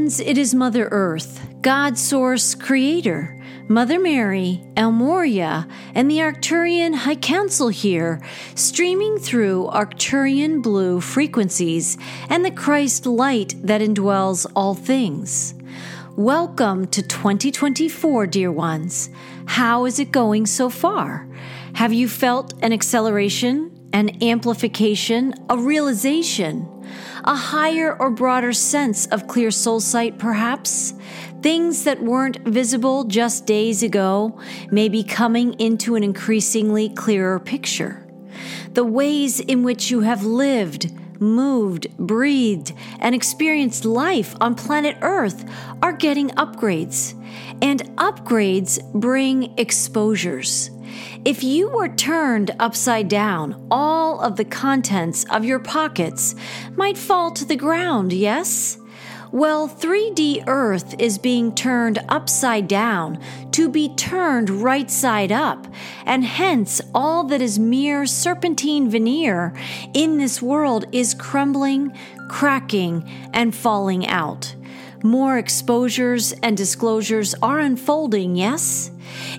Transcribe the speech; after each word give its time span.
it 0.00 0.38
is 0.38 0.54
Mother 0.54 0.88
Earth, 0.90 1.46
God 1.60 1.98
Source 1.98 2.54
Creator, 2.54 3.38
Mother 3.68 4.00
Mary, 4.00 4.64
El 4.74 4.92
Morya, 4.92 5.68
and 5.94 6.10
the 6.10 6.20
Arcturian 6.20 6.94
High 6.94 7.16
Council 7.16 7.68
here, 7.68 8.22
streaming 8.54 9.18
through 9.18 9.68
Arcturian 9.70 10.62
blue 10.62 11.02
frequencies 11.02 11.98
and 12.30 12.46
the 12.46 12.50
Christ 12.50 13.04
light 13.04 13.54
that 13.62 13.82
indwells 13.82 14.50
all 14.56 14.74
things. 14.74 15.54
Welcome 16.16 16.86
to 16.88 17.02
2024, 17.02 18.26
dear 18.26 18.50
ones. 18.50 19.10
How 19.44 19.84
is 19.84 19.98
it 19.98 20.12
going 20.12 20.46
so 20.46 20.70
far? 20.70 21.28
Have 21.74 21.92
you 21.92 22.08
felt 22.08 22.54
an 22.62 22.72
acceleration, 22.72 23.70
an 23.92 24.22
amplification, 24.22 25.34
a 25.50 25.58
realization? 25.58 26.79
A 27.24 27.34
higher 27.34 27.96
or 27.98 28.10
broader 28.10 28.52
sense 28.52 29.06
of 29.06 29.26
clear 29.26 29.50
soul 29.50 29.80
sight, 29.80 30.18
perhaps. 30.18 30.94
Things 31.42 31.84
that 31.84 32.02
weren't 32.02 32.38
visible 32.46 33.04
just 33.04 33.46
days 33.46 33.82
ago 33.82 34.38
may 34.70 34.88
be 34.88 35.02
coming 35.02 35.54
into 35.54 35.94
an 35.94 36.02
increasingly 36.02 36.88
clearer 36.90 37.40
picture. 37.40 38.06
The 38.72 38.84
ways 38.84 39.40
in 39.40 39.62
which 39.62 39.90
you 39.90 40.00
have 40.00 40.24
lived, 40.24 40.92
moved, 41.20 41.88
breathed, 41.98 42.72
and 42.98 43.14
experienced 43.14 43.84
life 43.84 44.34
on 44.40 44.54
planet 44.54 44.96
Earth 45.02 45.44
are 45.82 45.92
getting 45.92 46.28
upgrades. 46.30 47.14
And 47.62 47.80
upgrades 47.96 48.80
bring 48.92 49.58
exposures. 49.58 50.70
If 51.24 51.42
you 51.44 51.70
were 51.70 51.88
turned 51.88 52.50
upside 52.58 53.08
down, 53.08 53.66
all 53.70 54.20
of 54.20 54.36
the 54.36 54.44
contents 54.44 55.24
of 55.30 55.44
your 55.44 55.58
pockets 55.58 56.34
might 56.76 56.98
fall 56.98 57.30
to 57.32 57.44
the 57.44 57.56
ground, 57.56 58.12
yes? 58.12 58.78
Well, 59.32 59.68
3D 59.68 60.44
Earth 60.48 60.96
is 60.98 61.16
being 61.16 61.54
turned 61.54 62.00
upside 62.08 62.66
down 62.66 63.22
to 63.52 63.68
be 63.68 63.94
turned 63.94 64.50
right 64.50 64.90
side 64.90 65.30
up, 65.30 65.68
and 66.04 66.24
hence 66.24 66.80
all 66.92 67.22
that 67.24 67.40
is 67.40 67.56
mere 67.56 68.06
serpentine 68.06 68.90
veneer 68.90 69.54
in 69.94 70.18
this 70.18 70.42
world 70.42 70.84
is 70.90 71.14
crumbling, 71.14 71.96
cracking, 72.28 73.08
and 73.32 73.54
falling 73.54 74.04
out. 74.08 74.52
More 75.04 75.38
exposures 75.38 76.32
and 76.42 76.56
disclosures 76.56 77.34
are 77.40 77.60
unfolding, 77.60 78.34
yes? 78.34 78.89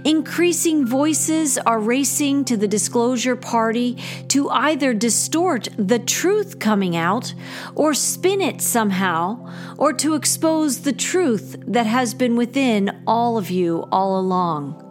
Increasing 0.03 0.85
voices 0.85 1.57
are 1.57 1.79
racing 1.79 2.45
to 2.45 2.57
the 2.57 2.67
disclosure 2.67 3.35
party 3.35 3.97
to 4.29 4.49
either 4.49 4.93
distort 4.93 5.67
the 5.77 5.99
truth 5.99 6.59
coming 6.59 6.95
out 6.95 7.33
or 7.75 7.93
spin 7.93 8.41
it 8.41 8.61
somehow, 8.61 9.49
or 9.77 9.93
to 9.93 10.15
expose 10.15 10.81
the 10.81 10.93
truth 10.93 11.55
that 11.67 11.85
has 11.85 12.13
been 12.13 12.35
within 12.35 13.03
all 13.05 13.37
of 13.37 13.49
you 13.49 13.87
all 13.91 14.19
along. 14.19 14.87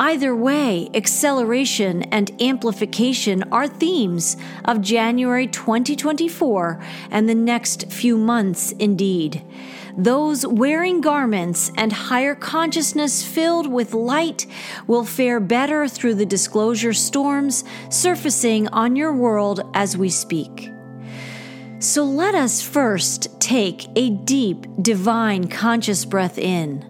Either 0.00 0.34
way, 0.34 0.88
acceleration 0.94 2.04
and 2.04 2.30
amplification 2.40 3.42
are 3.50 3.66
themes 3.66 4.36
of 4.64 4.80
January 4.80 5.48
2024 5.48 6.80
and 7.10 7.28
the 7.28 7.34
next 7.34 7.90
few 7.90 8.16
months 8.16 8.70
indeed. 8.72 9.42
Those 9.98 10.46
wearing 10.46 11.00
garments 11.00 11.72
and 11.76 11.92
higher 11.92 12.36
consciousness 12.36 13.24
filled 13.24 13.66
with 13.66 13.94
light 13.94 14.46
will 14.86 15.04
fare 15.04 15.40
better 15.40 15.88
through 15.88 16.14
the 16.14 16.24
disclosure 16.24 16.92
storms 16.92 17.64
surfacing 17.90 18.68
on 18.68 18.94
your 18.94 19.12
world 19.12 19.60
as 19.74 19.96
we 19.96 20.08
speak. 20.08 20.70
So 21.80 22.04
let 22.04 22.36
us 22.36 22.62
first 22.62 23.40
take 23.40 23.88
a 23.96 24.10
deep, 24.10 24.66
divine, 24.80 25.48
conscious 25.48 26.04
breath 26.04 26.38
in 26.38 26.84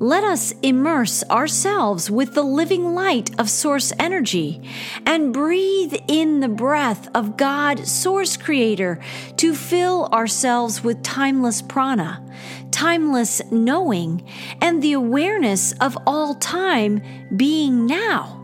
let 0.00 0.22
us 0.22 0.54
immerse 0.62 1.24
ourselves 1.24 2.10
with 2.10 2.34
the 2.34 2.42
living 2.42 2.94
light 2.94 3.30
of 3.38 3.50
Source 3.50 3.92
energy 3.98 4.62
and 5.04 5.32
breathe 5.32 5.94
in 6.06 6.40
the 6.40 6.48
breath 6.48 7.08
of 7.16 7.36
God, 7.36 7.86
Source 7.86 8.36
Creator, 8.36 9.00
to 9.38 9.54
fill 9.54 10.06
ourselves 10.12 10.84
with 10.84 11.02
timeless 11.02 11.62
prana, 11.62 12.24
timeless 12.70 13.42
knowing, 13.50 14.24
and 14.60 14.82
the 14.82 14.92
awareness 14.92 15.72
of 15.80 15.98
all 16.06 16.34
time 16.36 17.02
being 17.36 17.86
now. 17.86 18.34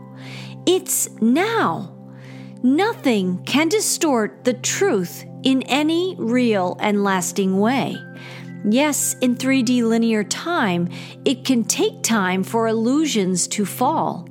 It's 0.65 1.09
now. 1.21 1.95
Nothing 2.63 3.43
can 3.45 3.69
distort 3.69 4.43
the 4.43 4.53
truth 4.53 5.23
in 5.43 5.61
any 5.63 6.15
real 6.17 6.75
and 6.81 7.03
lasting 7.03 7.59
way. 7.59 7.95
Yes, 8.63 9.15
in 9.21 9.35
3D 9.35 9.83
linear 9.83 10.23
time, 10.23 10.89
it 11.23 11.45
can 11.45 11.63
take 11.63 12.01
time 12.01 12.43
for 12.43 12.67
illusions 12.67 13.47
to 13.49 13.65
fall, 13.65 14.27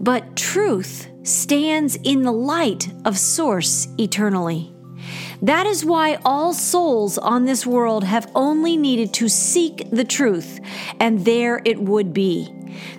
but 0.00 0.36
truth 0.36 1.08
stands 1.22 1.96
in 2.04 2.22
the 2.22 2.32
light 2.32 2.88
of 3.04 3.18
Source 3.18 3.88
eternally. 3.98 4.72
That 5.42 5.66
is 5.66 5.84
why 5.84 6.18
all 6.24 6.54
souls 6.54 7.18
on 7.18 7.44
this 7.44 7.66
world 7.66 8.04
have 8.04 8.30
only 8.34 8.76
needed 8.76 9.12
to 9.14 9.28
seek 9.28 9.88
the 9.90 10.04
truth, 10.04 10.60
and 10.98 11.24
there 11.24 11.60
it 11.64 11.80
would 11.80 12.12
be. 12.12 12.52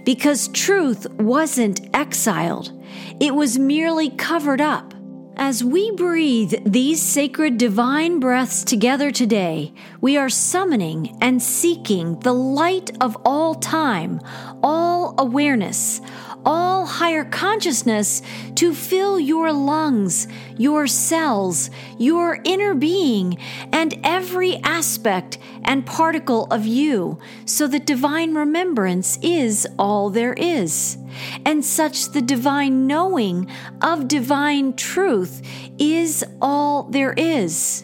Because 0.04 0.48
truth 0.50 1.10
wasn't 1.14 1.82
exiled, 1.96 2.72
it 3.20 3.34
was 3.34 3.58
merely 3.58 4.10
covered 4.12 4.62
up 4.62 4.94
as 5.38 5.64
we 5.64 5.92
breathe 5.92 6.54
these 6.66 7.00
sacred 7.02 7.60
divine 7.60 8.20
breaths 8.20 8.64
together 8.64 9.12
today, 9.12 9.72
we 10.02 10.18
are 10.18 10.30
summoning 10.30 11.16
and 11.22 11.42
seeking 11.42 12.20
the 12.22 12.34
light 12.34 12.90
of 13.02 13.16
all 13.24 13.54
time, 13.54 14.20
all 14.64 15.14
awareness, 15.20 16.02
all 16.48 16.86
higher 16.86 17.26
consciousness 17.26 18.22
to 18.56 18.74
fill 18.74 19.20
your 19.20 19.52
lungs, 19.52 20.30
your 20.58 20.88
cells, 20.88 21.70
your 21.98 22.40
inner 22.46 22.74
being, 22.74 23.38
and 23.74 24.00
every 24.02 24.56
aspect 24.64 25.38
and 25.66 25.86
particle 25.86 26.46
of 26.46 26.66
you, 26.66 27.20
so 27.44 27.68
that 27.68 27.86
divine 27.86 28.34
remembrance 28.34 29.20
is 29.22 29.68
all 29.78 30.10
there 30.10 30.34
is. 30.36 30.98
And 31.46 31.66
such 31.66 32.14
the 32.14 32.22
divine 32.22 32.88
knowing 32.88 33.52
of 33.82 34.08
divine 34.08 34.74
truth 34.78 35.42
is 35.78 36.24
all 36.42 36.84
there 36.84 37.14
is. 37.18 37.84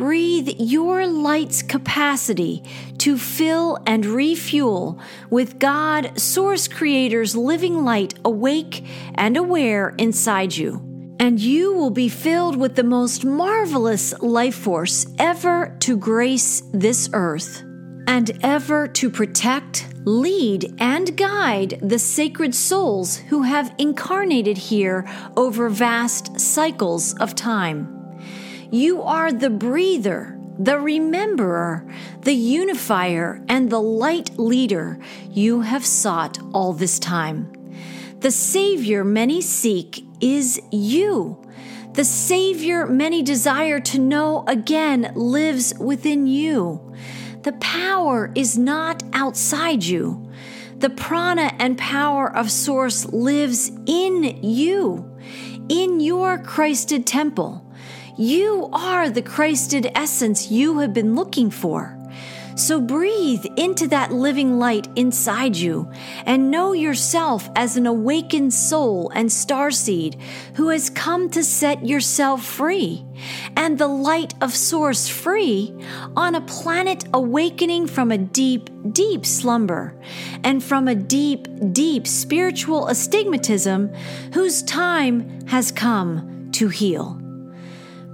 Breathe 0.00 0.48
your 0.58 1.06
light's 1.06 1.62
capacity 1.62 2.64
to 2.96 3.18
fill 3.18 3.76
and 3.86 4.06
refuel 4.06 4.98
with 5.28 5.58
God, 5.58 6.18
Source 6.18 6.68
Creator's 6.68 7.36
living 7.36 7.84
light 7.84 8.14
awake 8.24 8.82
and 9.16 9.36
aware 9.36 9.90
inside 9.98 10.56
you. 10.56 10.80
And 11.20 11.38
you 11.38 11.74
will 11.74 11.90
be 11.90 12.08
filled 12.08 12.56
with 12.56 12.76
the 12.76 12.82
most 12.82 13.26
marvelous 13.26 14.18
life 14.22 14.54
force 14.54 15.04
ever 15.18 15.76
to 15.80 15.98
grace 15.98 16.62
this 16.72 17.10
earth 17.12 17.62
and 18.06 18.30
ever 18.42 18.88
to 18.88 19.10
protect, 19.10 19.86
lead, 20.06 20.76
and 20.78 21.14
guide 21.14 21.78
the 21.82 21.98
sacred 21.98 22.54
souls 22.54 23.18
who 23.18 23.42
have 23.42 23.74
incarnated 23.76 24.56
here 24.56 25.06
over 25.36 25.68
vast 25.68 26.40
cycles 26.40 27.12
of 27.18 27.34
time. 27.34 27.99
You 28.72 29.02
are 29.02 29.32
the 29.32 29.50
breather, 29.50 30.38
the 30.56 30.78
rememberer, 30.78 31.92
the 32.20 32.34
unifier, 32.34 33.44
and 33.48 33.68
the 33.68 33.80
light 33.80 34.38
leader 34.38 35.00
you 35.28 35.62
have 35.62 35.84
sought 35.84 36.38
all 36.54 36.72
this 36.72 37.00
time. 37.00 37.52
The 38.20 38.30
Savior 38.30 39.02
many 39.02 39.40
seek 39.40 40.04
is 40.20 40.60
you. 40.70 41.42
The 41.94 42.04
Savior 42.04 42.86
many 42.86 43.22
desire 43.22 43.80
to 43.80 43.98
know 43.98 44.44
again 44.46 45.10
lives 45.16 45.74
within 45.76 46.28
you. 46.28 46.94
The 47.42 47.54
power 47.54 48.30
is 48.36 48.56
not 48.56 49.02
outside 49.12 49.82
you. 49.82 50.30
The 50.76 50.90
prana 50.90 51.52
and 51.58 51.76
power 51.76 52.34
of 52.36 52.52
Source 52.52 53.04
lives 53.06 53.72
in 53.86 54.22
you, 54.44 55.10
in 55.68 55.98
your 55.98 56.38
Christed 56.38 57.04
temple. 57.04 57.66
You 58.16 58.68
are 58.72 59.08
the 59.10 59.22
Christed 59.22 59.90
essence 59.94 60.50
you 60.50 60.78
have 60.80 60.92
been 60.92 61.14
looking 61.14 61.50
for. 61.50 61.96
So 62.56 62.78
breathe 62.80 63.46
into 63.56 63.88
that 63.88 64.12
living 64.12 64.58
light 64.58 64.88
inside 64.94 65.56
you 65.56 65.90
and 66.26 66.50
know 66.50 66.72
yourself 66.72 67.48
as 67.56 67.76
an 67.76 67.86
awakened 67.86 68.52
soul 68.52 69.10
and 69.14 69.30
starseed 69.30 70.20
who 70.56 70.68
has 70.68 70.90
come 70.90 71.30
to 71.30 71.42
set 71.42 71.86
yourself 71.86 72.44
free 72.44 73.06
and 73.56 73.78
the 73.78 73.86
light 73.86 74.34
of 74.42 74.54
source 74.54 75.08
free 75.08 75.74
on 76.16 76.34
a 76.34 76.40
planet 76.42 77.04
awakening 77.14 77.86
from 77.86 78.10
a 78.10 78.18
deep, 78.18 78.68
deep 78.92 79.24
slumber 79.24 79.98
and 80.44 80.62
from 80.62 80.88
a 80.88 80.94
deep, 80.94 81.48
deep 81.72 82.06
spiritual 82.06 82.88
astigmatism 82.88 83.88
whose 84.34 84.62
time 84.64 85.46
has 85.46 85.72
come 85.72 86.50
to 86.52 86.68
heal. 86.68 87.19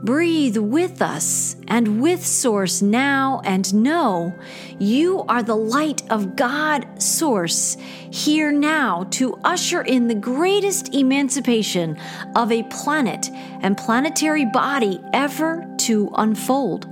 Breathe 0.07 0.57
with 0.57 1.03
us 1.03 1.57
and 1.67 2.01
with 2.01 2.25
Source 2.25 2.81
now 2.81 3.41
and 3.45 3.75
know 3.75 4.39
you 4.79 5.23
are 5.23 5.43
the 5.43 5.57
light 5.57 6.09
of 6.13 6.37
God 6.37 7.03
Source 7.03 7.77
here 8.13 8.53
now 8.53 9.09
to 9.11 9.35
usher 9.43 9.83
in 9.83 10.07
the 10.07 10.15
greatest 10.15 10.95
emancipation 10.95 11.99
of 12.37 12.53
a 12.53 12.63
planet 12.71 13.31
and 13.63 13.77
planetary 13.77 14.45
body 14.45 15.01
ever 15.13 15.67
to 15.79 16.13
unfold. 16.15 16.87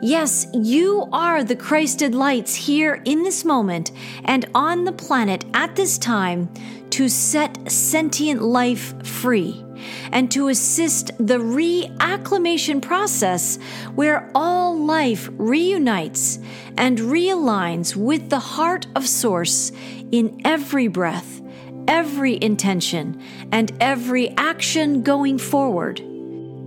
Yes, 0.00 0.46
you 0.54 1.08
are 1.12 1.42
the 1.42 1.56
Christed 1.56 2.14
lights 2.14 2.54
here 2.54 3.02
in 3.04 3.24
this 3.24 3.44
moment 3.44 3.90
and 4.26 4.48
on 4.54 4.84
the 4.84 4.92
planet 4.92 5.44
at 5.54 5.74
this 5.74 5.98
time 5.98 6.48
to 6.94 7.08
set 7.08 7.68
sentient 7.68 8.40
life 8.40 8.94
free 9.04 9.64
and 10.12 10.30
to 10.30 10.46
assist 10.46 11.08
the 11.18 11.38
reacclimation 11.38 12.80
process 12.80 13.58
where 13.96 14.30
all 14.32 14.78
life 14.78 15.28
reunites 15.32 16.38
and 16.78 16.98
realigns 16.98 17.96
with 17.96 18.30
the 18.30 18.38
heart 18.38 18.86
of 18.94 19.08
Source 19.08 19.72
in 20.12 20.40
every 20.44 20.86
breath, 20.86 21.42
every 21.88 22.40
intention, 22.40 23.20
and 23.50 23.72
every 23.80 24.30
action 24.36 25.02
going 25.02 25.36
forward. 25.36 26.00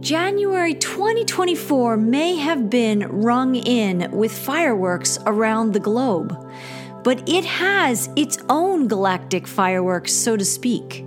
January 0.02 0.74
2024 0.74 1.96
may 1.96 2.36
have 2.36 2.70
been 2.70 3.08
rung 3.08 3.56
in 3.56 4.12
with 4.12 4.38
fireworks 4.38 5.18
around 5.26 5.72
the 5.72 5.80
globe, 5.80 6.47
but 7.08 7.24
it 7.30 7.46
has 7.46 8.10
its 8.18 8.38
own 8.50 8.86
galactic 8.86 9.48
fireworks, 9.48 10.12
so 10.12 10.36
to 10.36 10.44
speak. 10.44 11.06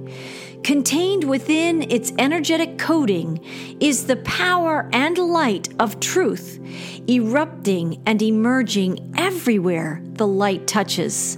Contained 0.65 1.25
within 1.25 1.83
its 1.93 2.11
energetic 2.19 2.79
coating 2.79 3.39
is 3.81 4.07
the 4.07 4.17
power 4.17 4.89
and 4.95 5.19
light 5.19 5.69
of 5.79 6.01
truth, 6.01 6.59
erupting 7.07 8.03
and 8.07 8.23
emerging 8.23 9.13
everywhere 9.19 10.01
the 10.15 10.27
light 10.27 10.67
touches. 10.67 11.37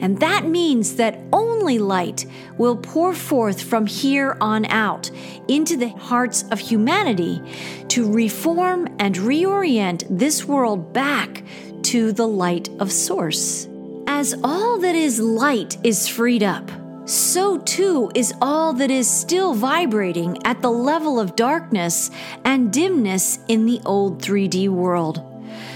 And 0.00 0.20
that 0.20 0.44
means 0.44 0.96
that 0.96 1.18
only 1.32 1.78
light 1.78 2.26
will 2.58 2.76
pour 2.76 3.14
forth 3.14 3.62
from 3.62 3.86
here 3.86 4.36
on 4.42 4.66
out 4.66 5.10
into 5.48 5.78
the 5.78 5.88
hearts 5.88 6.42
of 6.50 6.58
humanity 6.58 7.42
to 7.88 8.12
reform 8.12 8.94
and 8.98 9.14
reorient 9.14 10.04
this 10.10 10.44
world 10.44 10.92
back 10.92 11.42
to 11.84 12.12
the 12.12 12.28
light 12.28 12.68
of 12.78 12.92
Source. 12.92 13.70
As 14.14 14.34
all 14.44 14.76
that 14.78 14.94
is 14.94 15.18
light 15.18 15.78
is 15.82 16.06
freed 16.06 16.42
up, 16.42 16.70
so 17.06 17.56
too 17.58 18.12
is 18.14 18.34
all 18.42 18.74
that 18.74 18.90
is 18.90 19.10
still 19.10 19.54
vibrating 19.54 20.38
at 20.44 20.60
the 20.60 20.70
level 20.70 21.18
of 21.18 21.34
darkness 21.34 22.10
and 22.44 22.70
dimness 22.70 23.38
in 23.48 23.64
the 23.64 23.80
old 23.86 24.20
3D 24.20 24.68
world. 24.68 25.22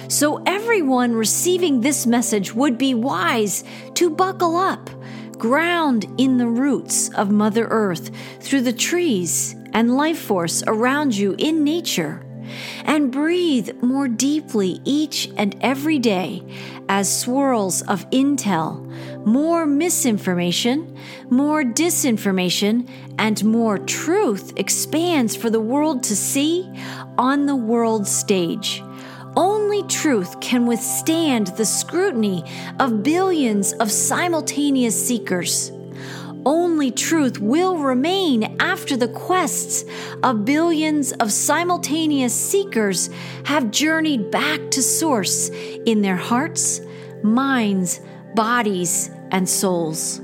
So 0.09 0.43
everyone 0.45 1.15
receiving 1.15 1.81
this 1.81 2.07
message 2.07 2.55
would 2.55 2.77
be 2.77 2.93
wise 2.93 3.65
to 3.95 4.11
buckle 4.11 4.55
up, 4.55 4.91
ground 5.39 6.05
in 6.19 6.37
the 6.37 6.47
roots 6.47 7.09
of 7.15 7.31
Mother 7.31 7.67
Earth 7.71 8.11
through 8.41 8.61
the 8.61 8.73
trees 8.73 9.57
and 9.73 9.97
life 9.97 10.19
force 10.19 10.63
around 10.67 11.17
you 11.17 11.35
in 11.39 11.65
nature 11.65 12.26
and 12.85 13.13
breathe 13.13 13.71
more 13.83 14.09
deeply 14.09 14.81
each 14.85 15.31
and 15.37 15.57
every 15.61 15.99
day 15.99 16.43
as 16.89 17.21
swirls 17.21 17.83
of 17.83 18.09
intel, 18.11 18.85
more 19.27 19.67
misinformation, 19.67 20.97
more 21.31 21.63
disinformation, 21.63 22.89
and 23.19 23.45
more 23.45 23.79
truth 23.79 24.53
expands 24.57 25.35
for 25.35 25.51
the 25.51 25.61
world 25.61 26.03
to 26.05 26.17
see 26.17 26.71
on 27.19 27.47
the 27.47 27.57
world 27.57 28.07
stage. 28.07 28.83
Only 29.37 29.83
truth 29.83 30.41
can 30.41 30.67
withstand 30.67 31.49
the 31.49 31.67
scrutiny 31.67 32.43
of 32.81 33.03
billions 33.03 33.73
of 33.75 33.91
simultaneous 33.91 35.07
seekers 35.07 35.73
only 36.47 36.93
truth 36.93 37.41
will 37.41 37.77
remain 37.77 38.57
after 38.61 38.97
the 38.97 39.09
quests 39.09 39.85
of 40.23 40.45
billions 40.45 41.13
of 41.15 41.33
simultaneous 41.33 42.33
seekers 42.33 43.11
have 43.45 43.73
journeyed 43.73 44.31
back 44.31 44.71
to 44.71 44.81
source 44.81 45.51
in 45.85 46.01
their 46.01 46.17
hearts, 46.17 46.81
minds, 47.23 48.01
bodies, 48.37 49.11
and 49.33 49.47
souls. 49.47 50.21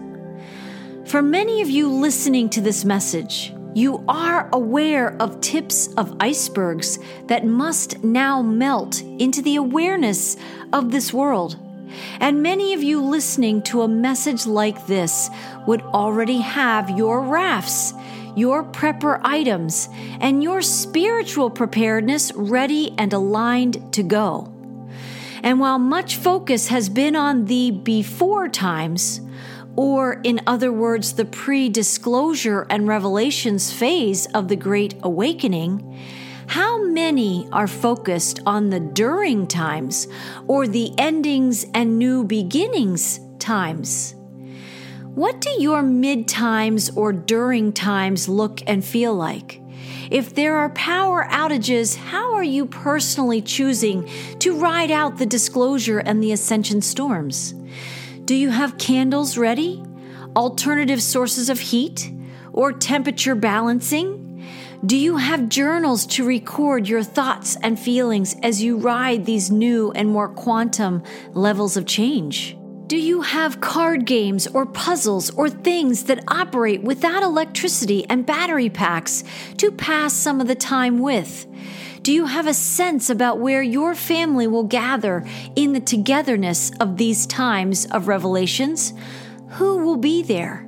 For 1.06 1.20
many 1.20 1.60
of 1.60 1.68
you 1.68 1.88
listening 1.88 2.48
to 2.50 2.60
this 2.60 2.84
message, 2.84 3.52
you 3.74 4.04
are 4.06 4.48
aware 4.52 5.16
of 5.20 5.40
tips 5.40 5.92
of 5.94 6.16
icebergs 6.20 6.98
that 7.26 7.46
must 7.46 8.04
now 8.04 8.42
melt 8.42 9.02
into 9.02 9.42
the 9.42 9.56
awareness 9.56 10.36
of 10.72 10.92
this 10.92 11.12
world. 11.12 11.56
And 12.20 12.42
many 12.42 12.74
of 12.74 12.82
you 12.82 13.02
listening 13.02 13.62
to 13.62 13.82
a 13.82 13.88
message 13.88 14.46
like 14.46 14.86
this 14.86 15.30
would 15.66 15.82
already 15.82 16.38
have 16.38 16.90
your 16.90 17.22
rafts, 17.22 17.94
your 18.36 18.64
prepper 18.64 19.20
items, 19.24 19.88
and 20.20 20.42
your 20.42 20.62
spiritual 20.62 21.50
preparedness 21.50 22.32
ready 22.34 22.94
and 22.98 23.12
aligned 23.12 23.92
to 23.94 24.02
go. 24.02 24.52
And 25.42 25.58
while 25.58 25.78
much 25.78 26.16
focus 26.16 26.68
has 26.68 26.88
been 26.88 27.16
on 27.16 27.46
the 27.46 27.72
before 27.72 28.48
times, 28.48 29.20
or 29.74 30.20
in 30.22 30.40
other 30.46 30.72
words, 30.72 31.14
the 31.14 31.24
pre 31.24 31.68
disclosure 31.68 32.66
and 32.68 32.86
revelations 32.86 33.72
phase 33.72 34.26
of 34.26 34.48
the 34.48 34.56
Great 34.56 34.94
Awakening, 35.02 35.98
how 36.46 36.82
many 36.82 37.48
are 37.52 37.66
focused 37.66 38.40
on 38.46 38.70
the 38.70 38.80
during 38.80 39.46
times 39.46 40.08
or 40.46 40.66
the 40.66 40.92
endings 40.98 41.64
and 41.74 41.98
new 41.98 42.24
beginnings 42.24 43.20
times? 43.38 44.14
What 45.14 45.40
do 45.40 45.50
your 45.58 45.82
mid 45.82 46.26
times 46.26 46.90
or 46.96 47.12
during 47.12 47.72
times 47.72 48.28
look 48.28 48.62
and 48.66 48.84
feel 48.84 49.14
like? 49.14 49.60
If 50.10 50.34
there 50.34 50.56
are 50.56 50.70
power 50.70 51.26
outages, 51.30 51.96
how 51.96 52.34
are 52.34 52.42
you 52.42 52.66
personally 52.66 53.40
choosing 53.40 54.08
to 54.40 54.58
ride 54.58 54.90
out 54.90 55.18
the 55.18 55.26
disclosure 55.26 55.98
and 55.98 56.22
the 56.22 56.32
ascension 56.32 56.82
storms? 56.82 57.54
Do 58.24 58.34
you 58.34 58.50
have 58.50 58.78
candles 58.78 59.36
ready? 59.36 59.82
Alternative 60.36 61.02
sources 61.02 61.50
of 61.50 61.60
heat? 61.60 62.12
Or 62.52 62.72
temperature 62.72 63.34
balancing? 63.34 64.21
Do 64.84 64.96
you 64.96 65.18
have 65.18 65.48
journals 65.48 66.06
to 66.06 66.24
record 66.24 66.88
your 66.88 67.04
thoughts 67.04 67.56
and 67.62 67.78
feelings 67.78 68.34
as 68.42 68.64
you 68.64 68.78
ride 68.78 69.24
these 69.24 69.48
new 69.48 69.92
and 69.92 70.08
more 70.08 70.28
quantum 70.28 71.04
levels 71.34 71.76
of 71.76 71.86
change? 71.86 72.56
Do 72.88 72.96
you 72.96 73.20
have 73.20 73.60
card 73.60 74.06
games 74.06 74.48
or 74.48 74.66
puzzles 74.66 75.30
or 75.30 75.48
things 75.48 76.02
that 76.06 76.24
operate 76.26 76.82
without 76.82 77.22
electricity 77.22 78.04
and 78.10 78.26
battery 78.26 78.68
packs 78.68 79.22
to 79.58 79.70
pass 79.70 80.14
some 80.14 80.40
of 80.40 80.48
the 80.48 80.56
time 80.56 80.98
with? 80.98 81.46
Do 82.02 82.12
you 82.12 82.26
have 82.26 82.48
a 82.48 82.54
sense 82.54 83.08
about 83.08 83.38
where 83.38 83.62
your 83.62 83.94
family 83.94 84.48
will 84.48 84.64
gather 84.64 85.24
in 85.54 85.74
the 85.74 85.80
togetherness 85.80 86.72
of 86.80 86.96
these 86.96 87.24
times 87.26 87.86
of 87.92 88.08
revelations? 88.08 88.94
Who 89.50 89.78
will 89.78 89.96
be 89.96 90.24
there? 90.24 90.66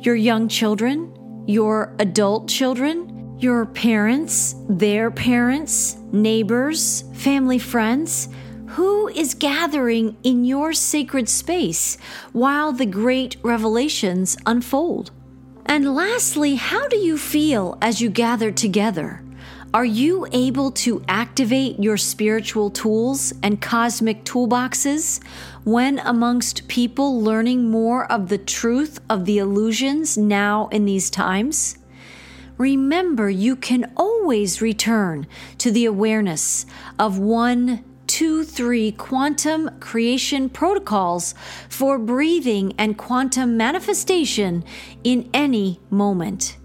Your 0.00 0.16
young 0.16 0.48
children? 0.48 1.44
Your 1.46 1.94
adult 1.98 2.46
children? 2.46 3.13
Your 3.44 3.66
parents, 3.66 4.56
their 4.70 5.10
parents, 5.10 5.98
neighbors, 6.10 7.04
family, 7.12 7.58
friends. 7.58 8.30
Who 8.68 9.08
is 9.08 9.34
gathering 9.34 10.16
in 10.22 10.46
your 10.46 10.72
sacred 10.72 11.28
space 11.28 11.98
while 12.32 12.72
the 12.72 12.86
great 12.86 13.36
revelations 13.42 14.38
unfold? 14.46 15.10
And 15.66 15.94
lastly, 15.94 16.54
how 16.54 16.88
do 16.88 16.96
you 16.96 17.18
feel 17.18 17.76
as 17.82 18.00
you 18.00 18.08
gather 18.08 18.50
together? 18.50 19.22
Are 19.74 19.84
you 19.84 20.26
able 20.32 20.70
to 20.70 21.04
activate 21.06 21.78
your 21.78 21.98
spiritual 21.98 22.70
tools 22.70 23.34
and 23.42 23.60
cosmic 23.60 24.24
toolboxes 24.24 25.22
when 25.64 25.98
amongst 25.98 26.66
people 26.68 27.20
learning 27.20 27.70
more 27.70 28.10
of 28.10 28.30
the 28.30 28.38
truth 28.38 29.00
of 29.10 29.26
the 29.26 29.36
illusions 29.36 30.16
now 30.16 30.68
in 30.68 30.86
these 30.86 31.10
times? 31.10 31.76
Remember 32.58 33.28
you 33.28 33.56
can 33.56 33.92
always 33.96 34.62
return 34.62 35.26
to 35.58 35.70
the 35.70 35.84
awareness 35.84 36.66
of 36.98 37.18
one, 37.18 37.84
two, 38.06 38.44
three 38.44 38.92
quantum 38.92 39.70
creation 39.80 40.48
protocols 40.48 41.34
for 41.68 41.98
breathing 41.98 42.72
and 42.78 42.96
quantum 42.96 43.56
manifestation 43.56 44.64
in 45.02 45.28
any 45.34 45.80
moment. 45.90 46.56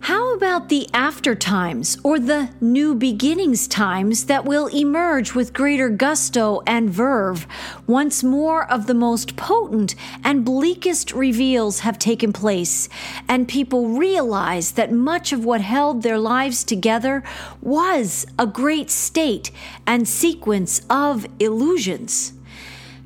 How 0.00 0.32
about 0.34 0.68
the 0.68 0.88
after 0.94 1.34
times 1.34 1.98
or 2.02 2.18
the 2.18 2.50
new 2.60 2.94
beginnings 2.94 3.66
times 3.66 4.26
that 4.26 4.44
will 4.44 4.68
emerge 4.68 5.34
with 5.34 5.52
greater 5.52 5.88
gusto 5.90 6.62
and 6.66 6.88
verve 6.88 7.46
once 7.86 8.22
more 8.22 8.70
of 8.70 8.86
the 8.86 8.94
most 8.94 9.36
potent 9.36 9.94
and 10.24 10.44
bleakest 10.44 11.12
reveals 11.12 11.80
have 11.80 11.98
taken 11.98 12.32
place 12.32 12.88
and 13.28 13.48
people 13.48 13.88
realize 13.88 14.72
that 14.72 14.92
much 14.92 15.32
of 15.32 15.44
what 15.44 15.60
held 15.60 16.02
their 16.02 16.18
lives 16.18 16.64
together 16.64 17.22
was 17.60 18.24
a 18.38 18.46
great 18.46 18.90
state 18.90 19.50
and 19.86 20.08
sequence 20.08 20.80
of 20.88 21.26
illusions? 21.38 22.32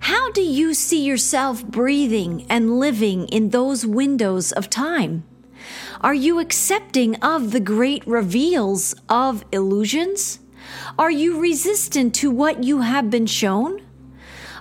How 0.00 0.30
do 0.32 0.42
you 0.42 0.74
see 0.74 1.04
yourself 1.04 1.64
breathing 1.64 2.44
and 2.48 2.78
living 2.78 3.26
in 3.28 3.50
those 3.50 3.86
windows 3.86 4.52
of 4.52 4.68
time? 4.68 5.24
Are 6.02 6.14
you 6.14 6.40
accepting 6.40 7.14
of 7.22 7.52
the 7.52 7.60
great 7.60 8.04
reveals 8.08 8.92
of 9.08 9.44
illusions? 9.52 10.40
Are 10.98 11.12
you 11.12 11.38
resistant 11.38 12.12
to 12.16 12.28
what 12.28 12.64
you 12.64 12.80
have 12.80 13.08
been 13.08 13.26
shown? 13.26 13.80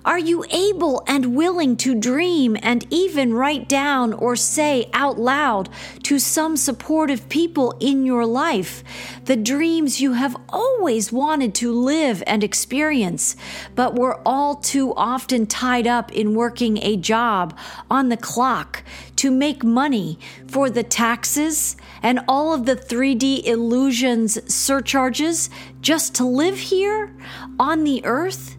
Are 0.03 0.17
you 0.17 0.43
able 0.49 1.03
and 1.05 1.35
willing 1.35 1.77
to 1.77 1.93
dream 1.93 2.57
and 2.63 2.85
even 2.89 3.35
write 3.35 3.69
down 3.69 4.13
or 4.13 4.35
say 4.35 4.89
out 4.93 5.19
loud 5.19 5.69
to 6.03 6.17
some 6.17 6.57
supportive 6.57 7.29
people 7.29 7.75
in 7.79 8.05
your 8.05 8.25
life 8.25 8.83
the 9.25 9.35
dreams 9.35 10.01
you 10.01 10.13
have 10.13 10.35
always 10.49 11.11
wanted 11.11 11.53
to 11.55 11.71
live 11.71 12.23
and 12.25 12.43
experience, 12.43 13.35
but 13.75 13.95
were 13.95 14.19
all 14.25 14.55
too 14.55 14.93
often 14.95 15.45
tied 15.45 15.85
up 15.85 16.11
in 16.11 16.33
working 16.33 16.77
a 16.79 16.97
job 16.97 17.57
on 17.89 18.09
the 18.09 18.17
clock 18.17 18.83
to 19.17 19.29
make 19.29 19.63
money 19.63 20.17
for 20.47 20.69
the 20.69 20.83
taxes 20.83 21.77
and 22.01 22.19
all 22.27 22.53
of 22.53 22.65
the 22.65 22.75
3D 22.75 23.45
illusions 23.45 24.39
surcharges 24.53 25.49
just 25.79 26.15
to 26.15 26.25
live 26.25 26.57
here 26.57 27.15
on 27.59 27.83
the 27.83 28.03
earth? 28.03 28.57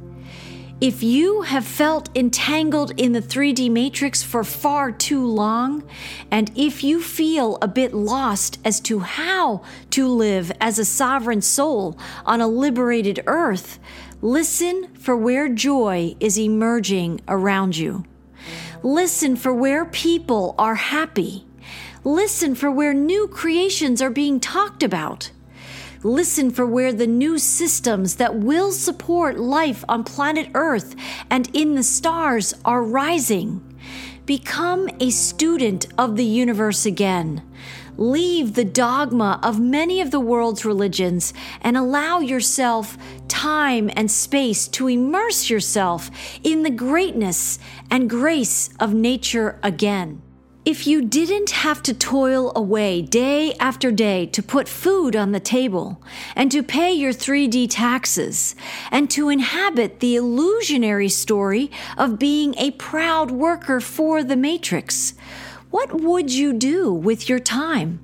If 0.83 1.01
you 1.01 1.43
have 1.43 1.65
felt 1.65 2.09
entangled 2.12 2.91
in 2.97 3.12
the 3.12 3.23
3D 3.23 3.71
matrix 3.71 4.25
for 4.25 4.43
far 4.43 4.91
too 4.91 5.25
long, 5.25 5.85
and 6.29 6.51
if 6.57 6.83
you 6.83 7.01
feel 7.01 7.57
a 7.62 7.69
bit 7.69 7.95
lost 7.95 8.59
as 8.65 8.81
to 8.81 8.99
how 8.99 9.62
to 9.91 10.09
live 10.09 10.51
as 10.61 10.81
a 10.81 10.85
sovereign 10.85 11.41
soul 11.41 11.97
on 12.27 12.41
a 12.41 12.49
liberated 12.49 13.23
earth, 13.29 13.79
listen 14.23 14.93
for 14.95 15.17
where 15.17 15.49
joy 15.49 16.17
is 16.19 16.37
emerging 16.37 17.21
around 17.29 17.77
you. 17.77 18.05
Listen 18.83 19.37
for 19.37 19.55
where 19.55 19.85
people 19.85 20.57
are 20.59 20.75
happy. 20.75 21.47
Listen 22.03 22.57
for 22.57 22.73
where 22.73 22.93
new 22.93 23.29
creations 23.29 24.03
are 24.03 24.11
being 24.11 24.41
talked 24.41 24.83
about. 24.83 25.31
Listen 26.05 26.51
for 26.51 26.67
where 26.67 26.93
the 26.93 27.07
new 27.07 27.39
systems 27.39 28.17
that 28.17 28.35
will 28.35 28.73
support 28.73 29.39
life 29.39 29.85
on 29.89 30.03
planet 30.03 30.49
Earth 30.53 30.97
and 31.31 31.49
in 31.55 31.77
the 31.77 31.83
stars 31.85 32.55
are 32.65 32.83
rising. 32.83 33.63
Become 34.27 34.89
a 34.99 35.11
student 35.11 35.87
of 35.97 36.17
the 36.17 36.25
universe 36.25 36.87
again. 36.87 37.43
Leave 37.97 38.55
the 38.55 38.65
dogma 38.65 39.39
of 39.45 39.61
many 39.61 40.01
of 40.01 40.11
the 40.11 40.19
world's 40.19 40.65
religions 40.65 41.33
and 41.61 41.77
allow 41.77 42.19
yourself 42.19 42.99
time 43.29 43.89
and 43.95 44.11
space 44.11 44.67
to 44.69 44.89
immerse 44.89 45.51
yourself 45.51 46.11
in 46.43 46.63
the 46.65 46.71
greatness 46.71 47.61
and 47.91 48.11
grace 48.11 48.71
of 48.81 48.93
nature 48.93 49.61
again. 49.63 50.21
If 50.64 50.87
you 50.87 51.02
didn't 51.02 51.50
have 51.50 51.83
to 51.83 51.92
toil 51.92 52.52
away 52.54 53.02
day 53.02 53.52
after 53.54 53.90
day 53.90 54.26
to 54.26 54.40
put 54.40 54.69
food 54.69 55.16
on 55.16 55.33
the 55.33 55.40
table 55.40 56.00
and 56.37 56.52
to 56.52 56.62
pay 56.62 56.92
your 56.92 57.12
3D 57.12 57.66
taxes 57.69 58.54
and 58.92 59.11
to 59.11 59.28
inhabit 59.28 59.99
the 59.99 60.14
illusionary 60.14 61.09
story 61.09 61.69
of 61.99 62.16
being 62.16 62.54
a 62.59 62.71
proud 62.73 63.33
worker 63.33 63.81
for 63.81 64.23
the 64.23 64.37
Matrix, 64.37 65.14
what 65.73 66.00
would 66.00 66.33
you 66.33 66.52
do 66.52 66.92
with 66.92 67.28
your 67.28 67.40
time, 67.40 67.99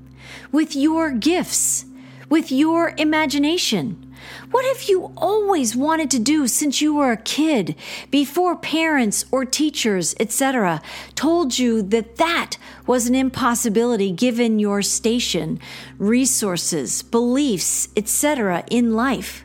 with 0.50 0.74
your 0.74 1.12
gifts, 1.12 1.84
with 2.28 2.50
your 2.50 2.92
imagination? 2.98 4.07
What 4.50 4.64
have 4.64 4.88
you 4.88 5.12
always 5.16 5.76
wanted 5.76 6.10
to 6.12 6.18
do 6.18 6.46
since 6.46 6.80
you 6.80 6.94
were 6.94 7.12
a 7.12 7.16
kid, 7.16 7.74
before 8.10 8.56
parents 8.56 9.24
or 9.30 9.44
teachers, 9.44 10.14
etc., 10.18 10.80
told 11.14 11.58
you 11.58 11.82
that 11.82 12.16
that 12.16 12.56
was 12.86 13.08
an 13.08 13.14
impossibility 13.14 14.10
given 14.10 14.58
your 14.58 14.82
station, 14.82 15.60
resources, 15.98 17.02
beliefs, 17.02 17.88
etc., 17.96 18.64
in 18.70 18.94
life? 18.94 19.44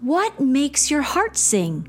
What 0.00 0.40
makes 0.40 0.90
your 0.90 1.02
heart 1.02 1.36
sing? 1.36 1.86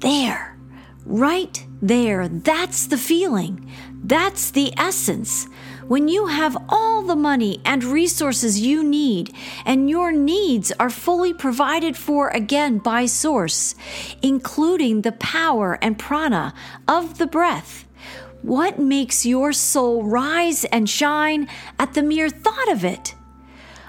There, 0.00 0.56
right 1.04 1.64
there, 1.82 2.28
that's 2.28 2.86
the 2.86 2.98
feeling. 2.98 3.70
That's 4.04 4.50
the 4.52 4.72
essence. 4.76 5.48
When 5.88 6.06
you 6.06 6.26
have 6.26 6.54
all 6.68 7.00
the 7.00 7.16
money 7.16 7.62
and 7.64 7.82
resources 7.82 8.60
you 8.60 8.84
need, 8.84 9.34
and 9.64 9.88
your 9.88 10.12
needs 10.12 10.70
are 10.78 10.90
fully 10.90 11.32
provided 11.32 11.96
for 11.96 12.28
again 12.28 12.76
by 12.76 13.06
Source, 13.06 13.74
including 14.20 15.00
the 15.00 15.12
power 15.12 15.78
and 15.80 15.98
prana 15.98 16.52
of 16.86 17.16
the 17.16 17.26
breath, 17.26 17.86
what 18.42 18.78
makes 18.78 19.24
your 19.24 19.54
soul 19.54 20.02
rise 20.02 20.66
and 20.66 20.90
shine 20.90 21.48
at 21.78 21.94
the 21.94 22.02
mere 22.02 22.28
thought 22.28 22.70
of 22.70 22.84
it? 22.84 23.14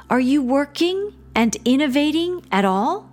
Are 0.10 0.22
you 0.22 0.42
working 0.42 1.14
and 1.36 1.58
innovating 1.66 2.46
at 2.50 2.64
all? 2.64 3.12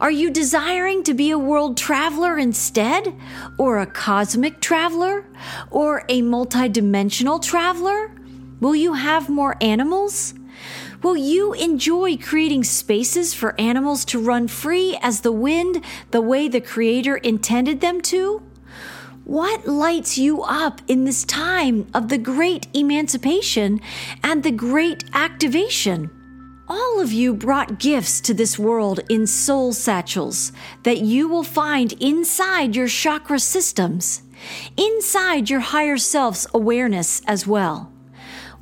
Are 0.00 0.10
you 0.10 0.30
desiring 0.30 1.02
to 1.04 1.14
be 1.14 1.30
a 1.30 1.38
world 1.38 1.76
traveler 1.76 2.38
instead? 2.38 3.14
Or 3.58 3.78
a 3.78 3.86
cosmic 3.86 4.60
traveler? 4.60 5.26
Or 5.70 6.04
a 6.08 6.22
multidimensional 6.22 7.42
traveler? 7.42 8.14
Will 8.60 8.74
you 8.74 8.94
have 8.94 9.28
more 9.28 9.56
animals? 9.60 10.34
Will 11.02 11.16
you 11.16 11.52
enjoy 11.52 12.16
creating 12.16 12.64
spaces 12.64 13.34
for 13.34 13.60
animals 13.60 14.04
to 14.06 14.18
run 14.18 14.48
free 14.48 14.98
as 15.02 15.20
the 15.20 15.32
wind 15.32 15.84
the 16.12 16.22
way 16.22 16.48
the 16.48 16.60
Creator 16.60 17.16
intended 17.18 17.80
them 17.80 18.00
to? 18.02 18.42
What 19.24 19.66
lights 19.66 20.18
you 20.18 20.42
up 20.42 20.80
in 20.86 21.04
this 21.04 21.24
time 21.24 21.86
of 21.94 22.08
the 22.08 22.18
great 22.18 22.68
emancipation 22.74 23.80
and 24.22 24.42
the 24.42 24.50
great 24.50 25.04
activation? 25.12 26.10
All 26.66 26.98
of 26.98 27.12
you 27.12 27.34
brought 27.34 27.78
gifts 27.78 28.22
to 28.22 28.32
this 28.32 28.58
world 28.58 29.00
in 29.10 29.26
soul 29.26 29.74
satchels 29.74 30.50
that 30.84 30.98
you 30.98 31.28
will 31.28 31.42
find 31.42 31.92
inside 31.94 32.74
your 32.74 32.88
chakra 32.88 33.38
systems, 33.38 34.22
inside 34.74 35.50
your 35.50 35.60
higher 35.60 35.98
self's 35.98 36.46
awareness 36.54 37.20
as 37.26 37.46
well. 37.46 37.92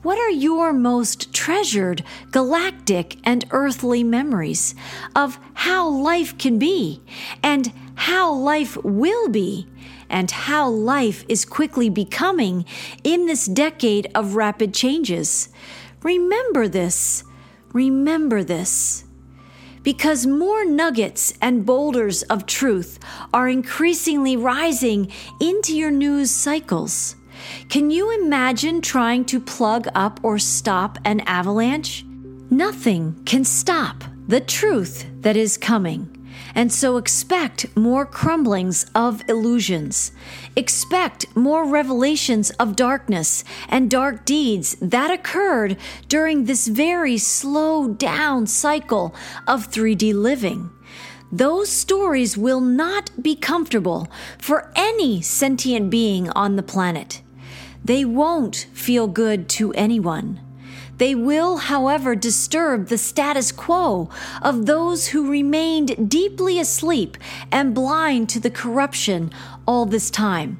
What 0.02 0.18
are 0.18 0.30
your 0.30 0.72
most 0.72 1.32
treasured 1.32 2.02
galactic 2.32 3.18
and 3.22 3.44
earthly 3.52 4.02
memories 4.02 4.74
of 5.14 5.38
how 5.54 5.88
life 5.88 6.36
can 6.38 6.58
be 6.58 7.00
and 7.40 7.72
how 7.94 8.32
life 8.32 8.76
will 8.82 9.28
be 9.28 9.68
and 10.10 10.28
how 10.28 10.68
life 10.68 11.24
is 11.28 11.44
quickly 11.44 11.88
becoming 11.88 12.64
in 13.04 13.26
this 13.26 13.46
decade 13.46 14.10
of 14.12 14.34
rapid 14.34 14.74
changes? 14.74 15.50
Remember 16.02 16.66
this 16.66 17.22
Remember 17.72 18.44
this. 18.44 19.04
Because 19.82 20.26
more 20.26 20.64
nuggets 20.64 21.32
and 21.40 21.66
boulders 21.66 22.22
of 22.24 22.46
truth 22.46 22.98
are 23.34 23.48
increasingly 23.48 24.36
rising 24.36 25.10
into 25.40 25.76
your 25.76 25.90
news 25.90 26.30
cycles. 26.30 27.16
Can 27.68 27.90
you 27.90 28.10
imagine 28.22 28.80
trying 28.80 29.24
to 29.26 29.40
plug 29.40 29.88
up 29.94 30.20
or 30.22 30.38
stop 30.38 30.98
an 31.04 31.20
avalanche? 31.20 32.04
Nothing 32.50 33.20
can 33.24 33.44
stop 33.44 34.04
the 34.28 34.40
truth 34.40 35.06
that 35.22 35.36
is 35.36 35.56
coming. 35.56 36.21
And 36.54 36.72
so 36.72 36.96
expect 36.96 37.74
more 37.76 38.04
crumblings 38.06 38.90
of 38.94 39.22
illusions. 39.28 40.12
Expect 40.56 41.34
more 41.34 41.64
revelations 41.64 42.50
of 42.52 42.76
darkness 42.76 43.44
and 43.68 43.90
dark 43.90 44.24
deeds 44.24 44.76
that 44.80 45.10
occurred 45.10 45.76
during 46.08 46.44
this 46.44 46.68
very 46.68 47.18
slow 47.18 47.88
down 47.88 48.46
cycle 48.46 49.14
of 49.46 49.70
3D 49.70 50.14
living. 50.14 50.70
Those 51.30 51.70
stories 51.70 52.36
will 52.36 52.60
not 52.60 53.10
be 53.22 53.34
comfortable 53.34 54.06
for 54.36 54.70
any 54.76 55.22
sentient 55.22 55.88
being 55.88 56.28
on 56.30 56.56
the 56.56 56.62
planet. 56.62 57.22
They 57.82 58.04
won't 58.04 58.68
feel 58.74 59.08
good 59.08 59.48
to 59.50 59.72
anyone. 59.72 60.40
They 60.98 61.14
will, 61.14 61.56
however, 61.56 62.14
disturb 62.14 62.88
the 62.88 62.98
status 62.98 63.50
quo 63.50 64.08
of 64.40 64.66
those 64.66 65.08
who 65.08 65.30
remained 65.30 66.10
deeply 66.10 66.58
asleep 66.58 67.16
and 67.50 67.74
blind 67.74 68.28
to 68.30 68.40
the 68.40 68.50
corruption 68.50 69.30
all 69.66 69.86
this 69.86 70.10
time. 70.10 70.58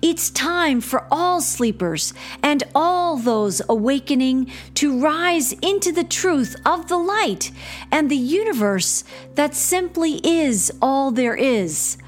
It's 0.00 0.30
time 0.30 0.80
for 0.80 1.06
all 1.10 1.40
sleepers 1.40 2.14
and 2.42 2.62
all 2.74 3.16
those 3.16 3.60
awakening 3.68 4.50
to 4.74 4.98
rise 4.98 5.52
into 5.54 5.92
the 5.92 6.04
truth 6.04 6.56
of 6.64 6.88
the 6.88 6.96
light 6.96 7.50
and 7.90 8.10
the 8.10 8.16
universe 8.16 9.04
that 9.34 9.54
simply 9.54 10.20
is 10.24 10.72
all 10.80 11.10
there 11.10 11.34
is. 11.34 11.98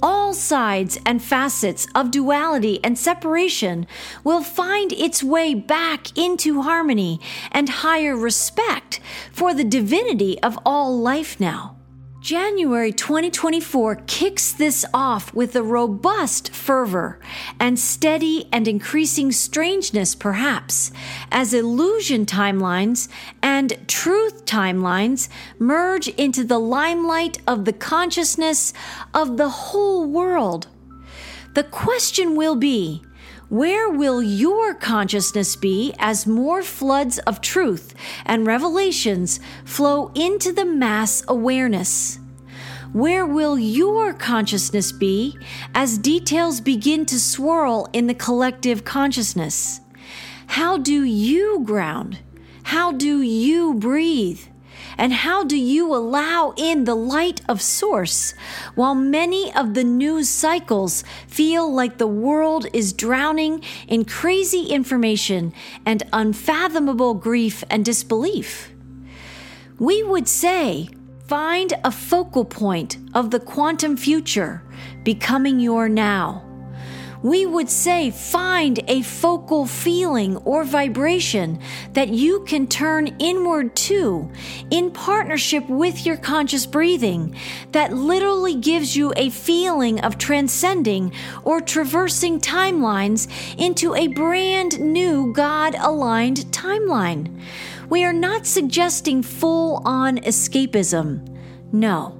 All 0.00 0.32
sides 0.32 0.98
and 1.04 1.22
facets 1.22 1.88
of 1.94 2.12
duality 2.12 2.78
and 2.84 2.96
separation 2.96 3.86
will 4.22 4.42
find 4.42 4.92
its 4.92 5.24
way 5.24 5.54
back 5.54 6.16
into 6.16 6.62
harmony 6.62 7.20
and 7.50 7.68
higher 7.68 8.16
respect 8.16 9.00
for 9.32 9.54
the 9.54 9.64
divinity 9.64 10.38
of 10.40 10.58
all 10.64 10.96
life 10.96 11.40
now. 11.40 11.77
January 12.20 12.90
2024 12.90 14.02
kicks 14.08 14.52
this 14.52 14.84
off 14.92 15.32
with 15.32 15.54
a 15.54 15.62
robust 15.62 16.52
fervor 16.52 17.20
and 17.60 17.78
steady 17.78 18.48
and 18.50 18.66
increasing 18.66 19.30
strangeness, 19.30 20.16
perhaps, 20.16 20.90
as 21.30 21.54
illusion 21.54 22.26
timelines 22.26 23.08
and 23.40 23.78
truth 23.86 24.44
timelines 24.46 25.28
merge 25.60 26.08
into 26.08 26.42
the 26.42 26.58
limelight 26.58 27.38
of 27.46 27.64
the 27.64 27.72
consciousness 27.72 28.74
of 29.14 29.36
the 29.36 29.48
whole 29.48 30.04
world. 30.04 30.66
The 31.54 31.64
question 31.64 32.34
will 32.34 32.56
be 32.56 33.00
where 33.48 33.88
will 33.88 34.22
your 34.22 34.74
consciousness 34.74 35.56
be 35.56 35.94
as 35.98 36.26
more 36.26 36.62
floods 36.62 37.18
of 37.20 37.40
truth 37.40 37.94
and 38.26 38.46
revelations 38.46 39.40
flow 39.64 40.10
into 40.14 40.52
the 40.52 40.66
mass 40.66 41.24
awareness? 41.26 42.18
Where 42.92 43.24
will 43.24 43.58
your 43.58 44.12
consciousness 44.12 44.92
be 44.92 45.38
as 45.74 45.96
details 45.96 46.60
begin 46.60 47.06
to 47.06 47.18
swirl 47.18 47.88
in 47.94 48.06
the 48.06 48.14
collective 48.14 48.84
consciousness? 48.84 49.80
How 50.48 50.76
do 50.76 51.04
you 51.04 51.62
ground? 51.64 52.18
How 52.64 52.92
do 52.92 53.22
you 53.22 53.74
breathe? 53.74 54.40
And 54.98 55.12
how 55.12 55.44
do 55.44 55.56
you 55.56 55.94
allow 55.94 56.52
in 56.56 56.82
the 56.84 56.96
light 56.96 57.40
of 57.48 57.62
Source 57.62 58.34
while 58.74 58.96
many 58.96 59.54
of 59.54 59.74
the 59.74 59.84
news 59.84 60.28
cycles 60.28 61.04
feel 61.28 61.72
like 61.72 61.98
the 61.98 62.08
world 62.08 62.66
is 62.72 62.92
drowning 62.92 63.62
in 63.86 64.04
crazy 64.04 64.66
information 64.66 65.54
and 65.86 66.02
unfathomable 66.12 67.14
grief 67.14 67.62
and 67.70 67.84
disbelief? 67.84 68.72
We 69.78 70.02
would 70.02 70.26
say, 70.26 70.88
find 71.28 71.74
a 71.84 71.92
focal 71.92 72.44
point 72.44 72.96
of 73.14 73.30
the 73.30 73.38
quantum 73.38 73.96
future 73.96 74.64
becoming 75.04 75.60
your 75.60 75.88
now 75.88 76.47
we 77.22 77.46
would 77.46 77.68
say 77.68 78.10
find 78.10 78.80
a 78.88 79.02
focal 79.02 79.66
feeling 79.66 80.36
or 80.38 80.64
vibration 80.64 81.58
that 81.92 82.08
you 82.08 82.44
can 82.44 82.66
turn 82.66 83.08
inward 83.18 83.74
to 83.74 84.30
in 84.70 84.90
partnership 84.90 85.68
with 85.68 86.04
your 86.06 86.16
conscious 86.16 86.66
breathing 86.66 87.34
that 87.72 87.92
literally 87.92 88.54
gives 88.54 88.96
you 88.96 89.12
a 89.16 89.30
feeling 89.30 90.00
of 90.00 90.18
transcending 90.18 91.12
or 91.44 91.60
traversing 91.60 92.40
timelines 92.40 93.28
into 93.58 93.94
a 93.94 94.08
brand 94.08 94.78
new 94.80 95.32
God 95.32 95.74
aligned 95.74 96.38
timeline. 96.52 97.40
We 97.88 98.04
are 98.04 98.12
not 98.12 98.46
suggesting 98.46 99.22
full 99.22 99.82
on 99.84 100.18
escapism. 100.18 101.36
No 101.72 102.17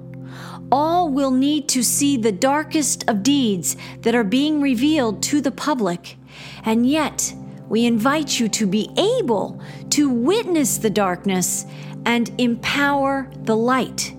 all 0.71 1.09
will 1.09 1.31
need 1.31 1.67
to 1.69 1.83
see 1.83 2.17
the 2.17 2.31
darkest 2.31 3.09
of 3.09 3.23
deeds 3.23 3.77
that 4.01 4.15
are 4.15 4.23
being 4.23 4.61
revealed 4.61 5.23
to 5.23 5.41
the 5.41 5.51
public. 5.51 6.17
And 6.63 6.85
yet, 6.85 7.33
we 7.67 7.85
invite 7.85 8.39
you 8.39 8.49
to 8.49 8.67
be 8.67 8.89
able 8.97 9.61
to 9.91 10.09
witness 10.09 10.77
the 10.77 10.89
darkness 10.89 11.65
and 12.05 12.31
empower 12.39 13.29
the 13.43 13.55
light. 13.55 14.13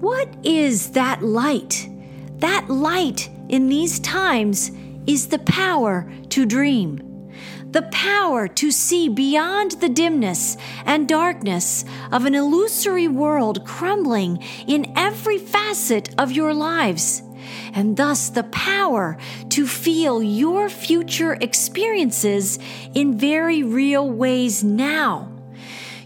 What 0.00 0.28
is 0.42 0.90
that 0.92 1.22
light? 1.22 1.88
That 2.38 2.68
light 2.68 3.30
in 3.48 3.68
these 3.68 4.00
times 4.00 4.72
is 5.06 5.28
the 5.28 5.38
power 5.40 6.10
to 6.30 6.46
dream 6.46 7.11
the 7.72 7.82
power 7.90 8.46
to 8.46 8.70
see 8.70 9.08
beyond 9.08 9.72
the 9.72 9.88
dimness 9.88 10.56
and 10.84 11.08
darkness 11.08 11.84
of 12.10 12.26
an 12.26 12.34
illusory 12.34 13.08
world 13.08 13.66
crumbling 13.66 14.42
in 14.66 14.92
every 14.96 15.38
facet 15.38 16.14
of 16.18 16.30
your 16.32 16.52
lives, 16.52 17.22
and 17.72 17.96
thus 17.96 18.28
the 18.28 18.44
power 18.44 19.16
to 19.48 19.66
feel 19.66 20.22
your 20.22 20.68
future 20.68 21.36
experiences 21.40 22.58
in 22.94 23.18
very 23.18 23.62
real 23.62 24.08
ways 24.08 24.62
now. 24.62 25.32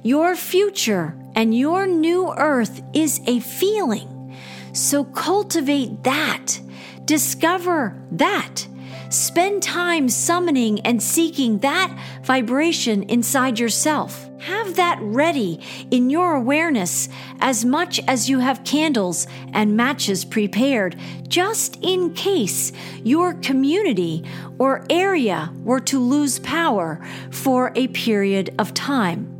Your 0.03 0.37
future 0.37 1.17
and 1.35 1.53
your 1.53 1.87
new 1.87 2.33
earth 2.37 2.81
is 2.95 3.21
a 3.27 3.41
feeling. 3.41 4.37
So 4.73 5.05
cultivate 5.05 6.05
that. 6.05 6.61
Discover 7.05 8.01
that 8.13 8.67
Spend 9.09 9.63
time 9.63 10.09
summoning 10.09 10.81
and 10.81 11.03
seeking 11.03 11.59
that 11.59 11.97
vibration 12.23 13.05
inside 13.05 13.59
yourself. 13.59 14.29
Have 14.41 14.77
that 14.77 14.99
ready 15.01 15.61
in 15.91 16.11
your 16.11 16.35
awareness 16.35 17.09
as 17.41 17.65
much 17.65 18.01
as 18.07 18.29
you 18.29 18.41
have 18.41 18.65
candles 18.65 19.27
and 19.53 19.77
matches 19.77 20.25
prepared, 20.25 20.97
just 21.29 21.79
in 21.83 22.15
case 22.15 22.73
your 23.03 23.35
community 23.35 24.25
or 24.59 24.85
area 24.91 25.53
were 25.65 25.81
to 25.81 25.99
lose 25.99 26.39
power 26.41 27.05
for 27.31 27.73
a 27.75 27.89
period 27.89 28.55
of 28.59 28.75
time. 28.75 29.36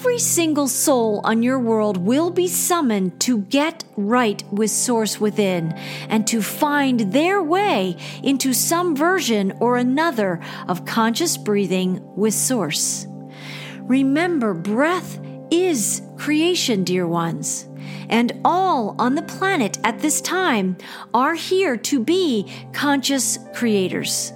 Every 0.00 0.18
single 0.18 0.66
soul 0.66 1.20
on 1.24 1.42
your 1.42 1.58
world 1.58 1.98
will 1.98 2.30
be 2.30 2.48
summoned 2.48 3.20
to 3.20 3.40
get 3.42 3.84
right 3.98 4.42
with 4.50 4.70
Source 4.70 5.20
within 5.20 5.72
and 6.08 6.26
to 6.26 6.40
find 6.40 7.12
their 7.12 7.42
way 7.42 7.98
into 8.22 8.54
some 8.54 8.96
version 8.96 9.52
or 9.60 9.76
another 9.76 10.40
of 10.68 10.86
conscious 10.86 11.36
breathing 11.36 12.00
with 12.16 12.32
Source. 12.32 13.06
Remember, 13.80 14.54
breath 14.54 15.20
is 15.50 16.00
creation, 16.16 16.82
dear 16.82 17.06
ones. 17.06 17.68
And 18.08 18.32
all 18.42 18.96
on 18.98 19.16
the 19.16 19.22
planet 19.22 19.78
at 19.84 20.00
this 20.00 20.22
time 20.22 20.78
are 21.12 21.34
here 21.34 21.76
to 21.76 22.02
be 22.02 22.50
conscious 22.72 23.38
creators. 23.52 24.32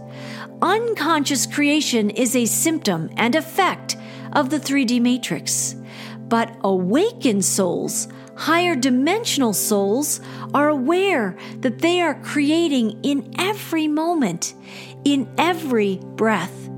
Unconscious 0.61 1.47
creation 1.47 2.11
is 2.11 2.37
a 2.37 2.45
symptom 2.45 3.09
and 3.17 3.35
effect 3.35 3.97
of 4.35 4.51
the 4.51 4.59
3D 4.59 5.01
matrix. 5.01 5.77
But 6.29 6.57
awakened 6.63 7.45
souls, 7.45 8.09
higher 8.37 8.75
dimensional 8.75 9.53
souls, 9.53 10.21
are 10.53 10.69
aware 10.69 11.37
that 11.61 11.81
they 11.81 12.01
are 12.01 12.15
creating 12.23 13.01
in 13.03 13.35
every 13.39 13.89
moment, 13.89 14.55
in 15.05 15.33
every 15.39 16.01
breath. 16.17 16.71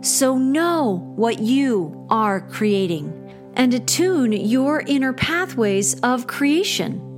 So 0.00 0.36
know 0.36 1.12
what 1.16 1.38
you 1.38 2.06
are 2.10 2.40
creating 2.40 3.20
and 3.54 3.72
attune 3.72 4.32
your 4.32 4.82
inner 4.86 5.12
pathways 5.12 5.98
of 6.00 6.26
creation. 6.26 7.13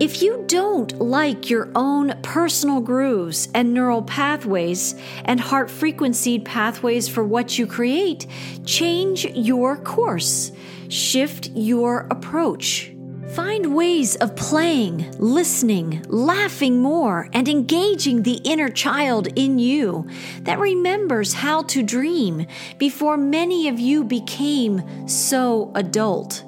If 0.00 0.22
you 0.22 0.44
don't 0.46 1.00
like 1.00 1.50
your 1.50 1.72
own 1.74 2.20
personal 2.22 2.80
grooves 2.80 3.48
and 3.52 3.74
neural 3.74 4.02
pathways 4.02 4.94
and 5.24 5.40
heart 5.40 5.68
frequency 5.68 6.38
pathways 6.38 7.08
for 7.08 7.24
what 7.24 7.58
you 7.58 7.66
create, 7.66 8.28
change 8.64 9.24
your 9.24 9.76
course, 9.76 10.52
shift 10.88 11.50
your 11.52 12.06
approach. 12.12 12.92
Find 13.34 13.74
ways 13.74 14.14
of 14.14 14.36
playing, 14.36 15.10
listening, 15.18 16.04
laughing 16.06 16.80
more, 16.80 17.28
and 17.32 17.48
engaging 17.48 18.22
the 18.22 18.40
inner 18.44 18.68
child 18.68 19.26
in 19.34 19.58
you 19.58 20.08
that 20.42 20.60
remembers 20.60 21.34
how 21.34 21.62
to 21.64 21.82
dream 21.82 22.46
before 22.78 23.16
many 23.16 23.66
of 23.66 23.80
you 23.80 24.04
became 24.04 25.08
so 25.08 25.72
adult. 25.74 26.44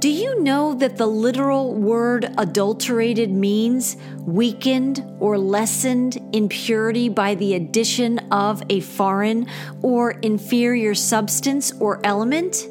Do 0.00 0.08
you 0.08 0.40
know 0.40 0.72
that 0.76 0.96
the 0.96 1.06
literal 1.06 1.74
word 1.74 2.32
adulterated 2.38 3.30
means 3.30 3.98
weakened 4.20 5.04
or 5.20 5.36
lessened 5.36 6.16
in 6.32 6.48
purity 6.48 7.10
by 7.10 7.34
the 7.34 7.52
addition 7.52 8.18
of 8.30 8.62
a 8.70 8.80
foreign 8.80 9.46
or 9.82 10.12
inferior 10.12 10.94
substance 10.94 11.70
or 11.80 12.00
element? 12.02 12.66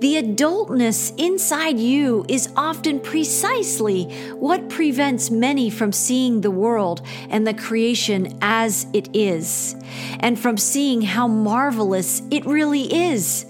The 0.00 0.16
adultness 0.16 1.18
inside 1.18 1.78
you 1.78 2.26
is 2.28 2.52
often 2.54 3.00
precisely 3.00 4.04
what 4.34 4.68
prevents 4.68 5.30
many 5.30 5.70
from 5.70 5.92
seeing 5.92 6.42
the 6.42 6.50
world 6.50 7.00
and 7.30 7.46
the 7.46 7.54
creation 7.54 8.36
as 8.42 8.86
it 8.92 9.08
is, 9.16 9.76
and 10.18 10.38
from 10.38 10.58
seeing 10.58 11.00
how 11.00 11.26
marvelous 11.26 12.20
it 12.30 12.44
really 12.44 12.92
is. 12.92 13.46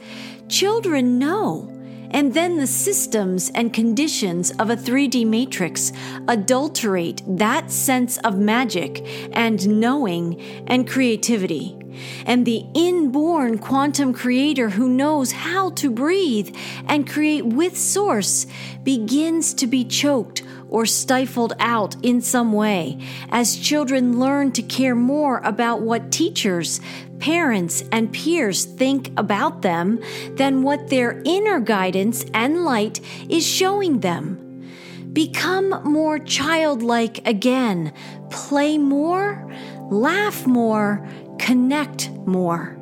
Children 0.49 1.19
know 1.19 1.70
And 2.11 2.35
then 2.35 2.59
the 2.59 2.67
systems 2.67 3.51
and 3.55 3.73
conditions 3.73 4.51
of 4.53 4.71
a 4.71 4.77
3D 4.77 5.27
matrix 5.27 5.93
adulterate 6.29 7.23
that 7.27 7.71
sense 7.71 8.19
of 8.19 8.39
magic 8.39 9.07
and 9.33 9.81
knowing 9.81 10.41
and 10.67 10.89
creativity. 10.89 11.77
And 12.25 12.47
the 12.47 12.65
inborn 12.75 13.59
quantum 13.59 14.13
creator 14.13 14.71
who 14.71 14.89
knows 14.89 15.33
how 15.33 15.71
to 15.71 15.91
breathe 15.91 16.55
and 16.87 17.09
create 17.09 17.47
with 17.47 17.77
source 17.77 18.47
begins 18.83 19.55
to 19.55 19.67
be 19.67 19.85
choked 19.85 20.43
or 20.69 20.87
stifled 20.87 21.53
out 21.59 21.97
in 22.03 22.21
some 22.21 22.53
way 22.53 22.99
as 23.31 23.57
children 23.57 24.19
learn 24.19 24.53
to 24.53 24.63
care 24.63 24.95
more 24.95 25.39
about 25.39 25.83
what 25.83 26.13
teachers, 26.13 26.81
parents, 27.21 27.85
and 27.93 28.13
peers 28.13 28.65
think 28.65 29.13
about 29.17 29.63
them 29.63 30.01
than 30.35 30.63
what 30.63 30.89
their 30.89 31.23
inner 31.25 31.61
guidance 31.61 32.25
and 32.35 32.65
light 32.65 33.01
is 33.29 33.47
showing 33.47 34.01
them. 34.01 34.47
Become 35.13 35.83
more 35.85 36.19
childlike 36.19 37.27
again, 37.27 37.93
play 38.31 38.79
more, 38.79 39.53
laugh 39.91 40.47
more, 40.47 41.07
connect 41.39 42.11
more. 42.27 42.77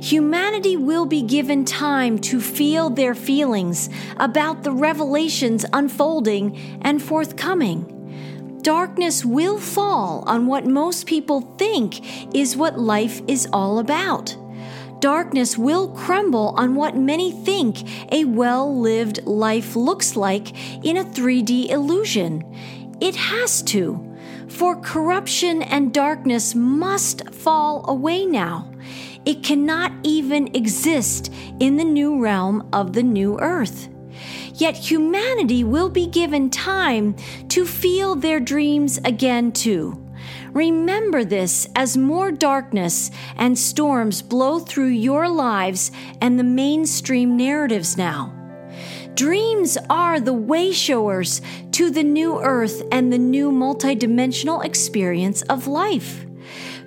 Humanity 0.00 0.76
will 0.76 1.06
be 1.06 1.22
given 1.22 1.64
time 1.64 2.18
to 2.18 2.40
feel 2.40 2.90
their 2.90 3.14
feelings 3.14 3.88
about 4.18 4.62
the 4.62 4.72
revelations 4.72 5.64
unfolding 5.72 6.78
and 6.82 7.02
forthcoming. 7.02 7.93
Darkness 8.64 9.26
will 9.26 9.58
fall 9.58 10.24
on 10.26 10.46
what 10.46 10.64
most 10.64 11.06
people 11.06 11.42
think 11.58 12.34
is 12.34 12.56
what 12.56 12.78
life 12.78 13.20
is 13.28 13.46
all 13.52 13.78
about. 13.78 14.34
Darkness 15.00 15.58
will 15.58 15.88
crumble 15.88 16.54
on 16.56 16.74
what 16.74 16.96
many 16.96 17.30
think 17.30 17.86
a 18.10 18.24
well 18.24 18.74
lived 18.74 19.22
life 19.26 19.76
looks 19.76 20.16
like 20.16 20.82
in 20.82 20.96
a 20.96 21.04
3D 21.04 21.68
illusion. 21.68 22.42
It 23.02 23.14
has 23.16 23.60
to 23.64 24.16
for 24.48 24.80
corruption 24.80 25.60
and 25.60 25.92
darkness 25.92 26.54
must 26.54 27.34
fall 27.34 27.84
away 27.86 28.24
now. 28.24 28.72
It 29.26 29.42
cannot 29.42 29.92
even 30.04 30.56
exist 30.56 31.30
in 31.60 31.76
the 31.76 31.84
new 31.84 32.18
realm 32.18 32.66
of 32.72 32.94
the 32.94 33.02
new 33.02 33.38
earth. 33.40 33.90
Yet 34.54 34.76
humanity 34.76 35.64
will 35.64 35.88
be 35.88 36.06
given 36.06 36.48
time 36.48 37.16
to 37.48 37.66
feel 37.66 38.14
their 38.14 38.38
dreams 38.38 38.98
again, 39.04 39.50
too. 39.50 40.00
Remember 40.52 41.24
this 41.24 41.66
as 41.74 41.96
more 41.96 42.30
darkness 42.30 43.10
and 43.36 43.58
storms 43.58 44.22
blow 44.22 44.60
through 44.60 44.88
your 44.88 45.28
lives 45.28 45.90
and 46.20 46.38
the 46.38 46.44
mainstream 46.44 47.36
narratives 47.36 47.96
now. 47.96 48.32
Dreams 49.14 49.76
are 49.90 50.20
the 50.20 50.32
way 50.32 50.72
showers 50.72 51.42
to 51.72 51.90
the 51.90 52.02
new 52.02 52.40
earth 52.40 52.82
and 52.92 53.12
the 53.12 53.18
new 53.18 53.50
multidimensional 53.50 54.64
experience 54.64 55.42
of 55.42 55.66
life. 55.66 56.24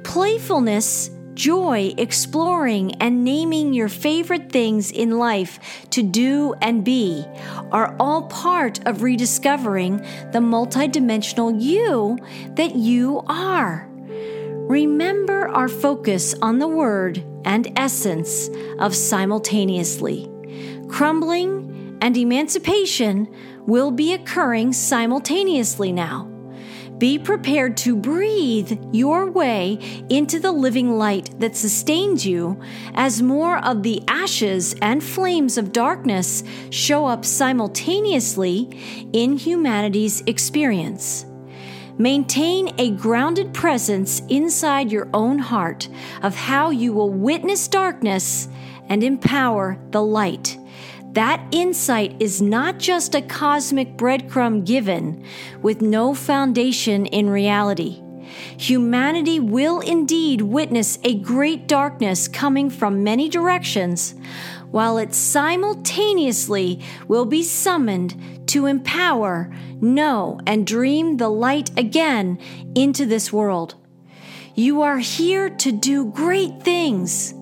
Playfulness, 0.03 1.09
joy, 1.37 1.93
exploring, 1.97 2.95
and 2.95 3.23
naming 3.23 3.71
your 3.71 3.87
favorite 3.87 4.51
things 4.51 4.91
in 4.91 5.19
life 5.19 5.59
to 5.91 6.01
do 6.01 6.55
and 6.61 6.83
be 6.83 7.23
are 7.71 7.95
all 7.99 8.23
part 8.23 8.85
of 8.87 9.03
rediscovering 9.03 9.97
the 10.31 10.39
multidimensional 10.39 11.61
you 11.61 12.17
that 12.55 12.75
you 12.75 13.21
are. 13.27 13.87
Remember 14.67 15.47
our 15.49 15.69
focus 15.69 16.33
on 16.41 16.57
the 16.57 16.67
word 16.67 17.23
and 17.45 17.71
essence 17.77 18.49
of 18.79 18.95
simultaneously. 18.95 20.29
Crumbling 20.89 21.97
and 22.01 22.17
emancipation 22.17 23.33
will 23.67 23.91
be 23.91 24.13
occurring 24.13 24.73
simultaneously 24.73 25.91
now. 25.91 26.36
Be 26.97 27.19
prepared 27.19 27.77
to 27.77 27.95
breathe 27.95 28.79
your 28.91 29.29
way 29.29 29.77
into 30.09 30.39
the 30.39 30.51
living 30.51 30.97
light 30.97 31.39
that 31.39 31.55
sustains 31.55 32.25
you 32.25 32.59
as 32.95 33.21
more 33.21 33.63
of 33.63 33.83
the 33.83 34.01
ashes 34.07 34.73
and 34.81 35.03
flames 35.03 35.59
of 35.59 35.71
darkness 35.71 36.43
show 36.71 37.05
up 37.05 37.23
simultaneously 37.23 39.09
in 39.13 39.37
humanity's 39.37 40.21
experience. 40.21 41.25
Maintain 41.99 42.73
a 42.79 42.91
grounded 42.91 43.53
presence 43.53 44.21
inside 44.29 44.91
your 44.91 45.07
own 45.13 45.37
heart 45.37 45.89
of 46.23 46.35
how 46.35 46.71
you 46.71 46.93
will 46.93 47.11
witness 47.11 47.67
darkness 47.67 48.47
and 48.89 49.03
empower 49.03 49.79
the 49.91 50.01
light 50.01 50.56
that 51.13 51.45
insight 51.51 52.15
is 52.21 52.41
not 52.41 52.77
just 52.77 53.15
a 53.15 53.21
cosmic 53.21 53.97
breadcrumb 53.97 54.65
given 54.65 55.25
with 55.61 55.81
no 55.81 56.13
foundation 56.13 57.05
in 57.07 57.29
reality. 57.29 58.01
Humanity 58.57 59.39
will 59.39 59.79
indeed 59.79 60.41
witness 60.41 60.99
a 61.03 61.15
great 61.19 61.67
darkness 61.67 62.27
coming 62.27 62.69
from 62.69 63.03
many 63.03 63.29
directions, 63.29 64.15
while 64.69 64.97
it 64.97 65.13
simultaneously 65.13 66.83
will 67.07 67.25
be 67.25 67.41
summoned 67.41 68.47
to 68.47 68.65
empower, 68.65 69.53
know, 69.81 70.39
and 70.45 70.67
dream 70.67 71.17
the 71.17 71.29
light 71.29 71.71
again 71.77 72.37
into 72.75 73.05
this 73.05 73.31
world. 73.31 73.75
You 74.55 74.81
are 74.81 74.97
here 74.97 75.49
to 75.49 75.71
do 75.71 76.05
great 76.11 76.61
things. 76.63 77.33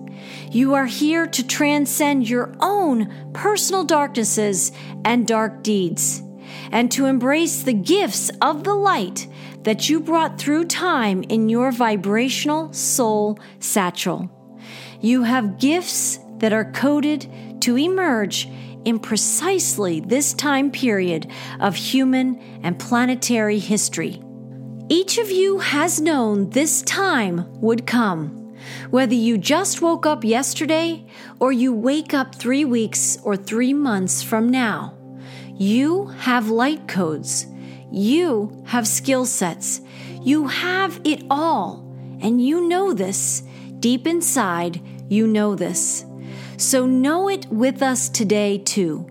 You 0.56 0.72
are 0.72 0.86
here 0.86 1.26
to 1.26 1.46
transcend 1.46 2.30
your 2.30 2.50
own 2.60 3.30
personal 3.34 3.84
darknesses 3.84 4.72
and 5.04 5.26
dark 5.26 5.62
deeds, 5.62 6.22
and 6.72 6.90
to 6.92 7.04
embrace 7.04 7.62
the 7.62 7.74
gifts 7.74 8.30
of 8.40 8.64
the 8.64 8.72
light 8.72 9.28
that 9.64 9.90
you 9.90 10.00
brought 10.00 10.38
through 10.38 10.64
time 10.64 11.24
in 11.24 11.50
your 11.50 11.72
vibrational 11.72 12.72
soul 12.72 13.38
satchel. 13.58 14.30
You 15.02 15.24
have 15.24 15.58
gifts 15.58 16.20
that 16.38 16.54
are 16.54 16.72
coded 16.72 17.60
to 17.60 17.76
emerge 17.76 18.48
in 18.86 18.98
precisely 18.98 20.00
this 20.00 20.32
time 20.32 20.70
period 20.70 21.30
of 21.60 21.76
human 21.76 22.40
and 22.62 22.78
planetary 22.78 23.58
history. 23.58 24.22
Each 24.88 25.18
of 25.18 25.30
you 25.30 25.58
has 25.58 26.00
known 26.00 26.48
this 26.48 26.80
time 26.80 27.44
would 27.60 27.86
come. 27.86 28.45
Whether 28.90 29.14
you 29.14 29.38
just 29.38 29.82
woke 29.82 30.06
up 30.06 30.24
yesterday 30.24 31.06
or 31.40 31.52
you 31.52 31.72
wake 31.72 32.14
up 32.14 32.34
three 32.34 32.64
weeks 32.64 33.18
or 33.22 33.36
three 33.36 33.72
months 33.72 34.22
from 34.22 34.48
now, 34.48 34.94
you 35.54 36.06
have 36.06 36.48
light 36.48 36.86
codes. 36.86 37.46
You 37.90 38.62
have 38.66 38.86
skill 38.86 39.26
sets. 39.26 39.80
You 40.20 40.48
have 40.48 41.00
it 41.04 41.24
all. 41.30 41.82
And 42.20 42.44
you 42.44 42.68
know 42.68 42.92
this. 42.92 43.42
Deep 43.78 44.06
inside, 44.06 44.80
you 45.08 45.26
know 45.26 45.54
this. 45.54 46.04
So 46.56 46.86
know 46.86 47.28
it 47.28 47.46
with 47.46 47.82
us 47.82 48.08
today, 48.08 48.58
too. 48.58 49.06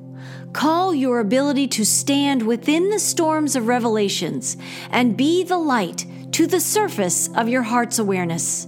Call 0.53 0.95
your 0.95 1.19
ability 1.19 1.67
to 1.69 1.85
stand 1.85 2.43
within 2.43 2.89
the 2.89 2.99
storms 2.99 3.55
of 3.55 3.67
revelations 3.67 4.57
and 4.89 5.17
be 5.17 5.43
the 5.43 5.57
light 5.57 6.05
to 6.31 6.47
the 6.47 6.59
surface 6.59 7.29
of 7.35 7.49
your 7.49 7.63
heart's 7.63 7.99
awareness. 7.99 8.67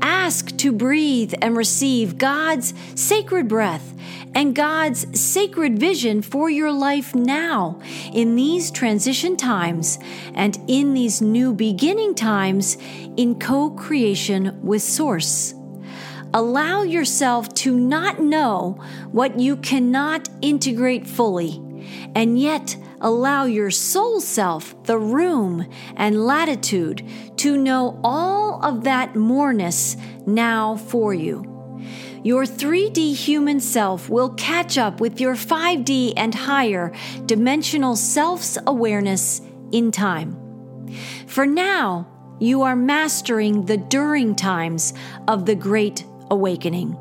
Ask 0.00 0.56
to 0.58 0.72
breathe 0.72 1.34
and 1.40 1.56
receive 1.56 2.18
God's 2.18 2.74
sacred 2.94 3.48
breath 3.48 3.94
and 4.34 4.54
God's 4.54 5.18
sacred 5.18 5.78
vision 5.78 6.22
for 6.22 6.50
your 6.50 6.70
life 6.70 7.14
now 7.14 7.80
in 8.12 8.36
these 8.36 8.70
transition 8.70 9.36
times 9.36 9.98
and 10.34 10.58
in 10.68 10.94
these 10.94 11.20
new 11.20 11.52
beginning 11.52 12.14
times 12.14 12.76
in 13.16 13.38
co 13.38 13.70
creation 13.70 14.60
with 14.62 14.82
Source. 14.82 15.54
Allow 16.34 16.82
yourself 16.82 17.52
to 17.54 17.74
not 17.74 18.20
know 18.20 18.78
what 19.12 19.40
you 19.40 19.56
cannot 19.56 20.28
integrate 20.42 21.06
fully, 21.06 21.60
and 22.14 22.38
yet 22.38 22.76
allow 23.00 23.44
your 23.44 23.70
soul 23.70 24.20
self 24.20 24.82
the 24.84 24.98
room 24.98 25.68
and 25.96 26.24
latitude 26.24 27.02
to 27.36 27.56
know 27.56 28.00
all 28.02 28.64
of 28.64 28.84
that 28.84 29.14
moreness 29.14 29.96
now 30.26 30.76
for 30.76 31.14
you. 31.14 31.44
Your 32.24 32.44
3D 32.44 33.14
human 33.14 33.60
self 33.60 34.08
will 34.08 34.30
catch 34.30 34.76
up 34.76 35.00
with 35.00 35.20
your 35.20 35.34
5D 35.34 36.14
and 36.16 36.34
higher 36.34 36.92
dimensional 37.26 37.94
self's 37.96 38.58
awareness 38.66 39.40
in 39.72 39.92
time. 39.92 40.36
For 41.26 41.46
now, 41.46 42.08
you 42.40 42.62
are 42.62 42.76
mastering 42.76 43.66
the 43.66 43.76
during 43.76 44.34
times 44.34 44.94
of 45.26 45.46
the 45.46 45.54
Great 45.54 46.04
Awakening. 46.30 46.96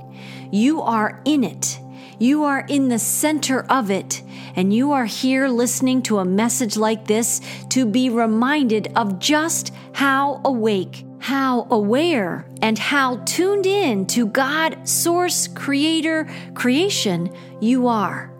You 0.52 0.82
are 0.82 1.22
in 1.26 1.44
it. 1.44 1.80
You 2.20 2.44
are 2.44 2.66
in 2.68 2.90
the 2.90 3.00
center 3.00 3.62
of 3.70 3.92
it 3.92 4.24
and 4.58 4.74
you 4.74 4.92
are 4.92 5.06
here 5.06 5.48
listening 5.48 6.02
to 6.02 6.18
a 6.18 6.26
message 6.26 6.76
like 6.76 7.06
this 7.06 7.40
to 7.70 7.86
be 7.86 8.10
reminded 8.10 8.92
of 8.96 9.20
just 9.20 9.72
how 9.94 10.42
awake, 10.44 11.06
how 11.20 11.68
aware, 11.70 12.48
and 12.64 12.78
how 12.78 13.18
tuned 13.18 13.68
in 13.68 14.08
to 14.08 14.26
God, 14.26 14.88
Source, 14.88 15.48
Creator, 15.48 16.28
creation 16.56 17.34
you 17.62 17.88
are. 17.88 18.34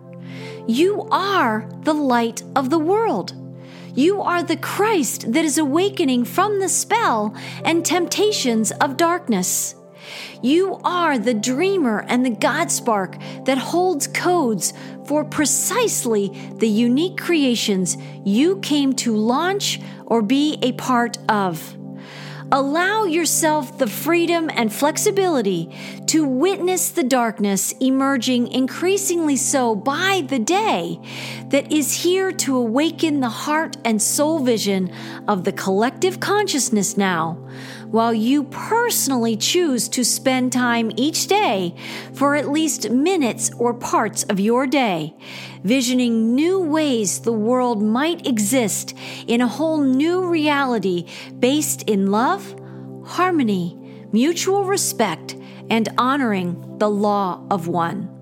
You 0.66 1.08
are 1.12 1.68
the 1.82 1.94
light 1.94 2.42
of 2.56 2.68
the 2.68 2.80
world. 2.80 3.32
You 3.94 4.20
are 4.20 4.42
the 4.42 4.56
Christ 4.56 5.32
that 5.32 5.44
is 5.44 5.56
awakening 5.56 6.24
from 6.24 6.58
the 6.58 6.68
spell 6.68 7.34
and 7.64 7.84
temptations 7.84 8.72
of 8.72 8.96
darkness. 8.96 9.76
You 10.42 10.80
are 10.84 11.18
the 11.18 11.34
dreamer 11.34 12.04
and 12.08 12.24
the 12.24 12.30
God 12.30 12.70
spark 12.70 13.16
that 13.44 13.58
holds 13.58 14.06
codes 14.06 14.72
for 15.06 15.24
precisely 15.24 16.28
the 16.56 16.68
unique 16.68 17.18
creations 17.18 17.96
you 18.24 18.58
came 18.60 18.92
to 18.94 19.16
launch 19.16 19.80
or 20.06 20.22
be 20.22 20.58
a 20.62 20.72
part 20.72 21.18
of. 21.28 21.76
Allow 22.50 23.04
yourself 23.04 23.76
the 23.76 23.86
freedom 23.86 24.48
and 24.54 24.72
flexibility 24.72 25.70
to 26.06 26.24
witness 26.24 26.88
the 26.88 27.04
darkness 27.04 27.72
emerging 27.72 28.48
increasingly 28.48 29.36
so 29.36 29.74
by 29.74 30.24
the 30.26 30.38
day 30.38 30.98
that 31.48 31.70
is 31.70 31.92
here 31.92 32.32
to 32.32 32.56
awaken 32.56 33.20
the 33.20 33.28
heart 33.28 33.76
and 33.84 34.00
soul 34.00 34.38
vision 34.38 34.90
of 35.28 35.44
the 35.44 35.52
collective 35.52 36.20
consciousness 36.20 36.96
now, 36.96 37.38
while 37.90 38.12
you 38.12 38.44
personally 38.44 39.36
choose 39.36 39.88
to 39.88 40.04
spend 40.04 40.52
time 40.52 40.90
each 40.96 41.26
day 41.26 41.74
for 42.12 42.36
at 42.36 42.50
least 42.50 42.90
minutes 42.90 43.50
or 43.56 43.72
parts 43.72 44.24
of 44.24 44.38
your 44.38 44.66
day, 44.66 45.14
visioning 45.64 46.34
new 46.34 46.60
ways 46.60 47.20
the 47.20 47.32
world 47.32 47.82
might 47.82 48.26
exist 48.26 48.94
in 49.26 49.40
a 49.40 49.48
whole 49.48 49.80
new 49.82 50.26
reality 50.26 51.06
based 51.38 51.82
in 51.84 52.10
love, 52.10 52.54
harmony, 53.06 53.76
mutual 54.12 54.64
respect, 54.64 55.36
and 55.70 55.88
honoring 55.98 56.78
the 56.78 56.88
law 56.88 57.46
of 57.50 57.68
one. 57.68 58.17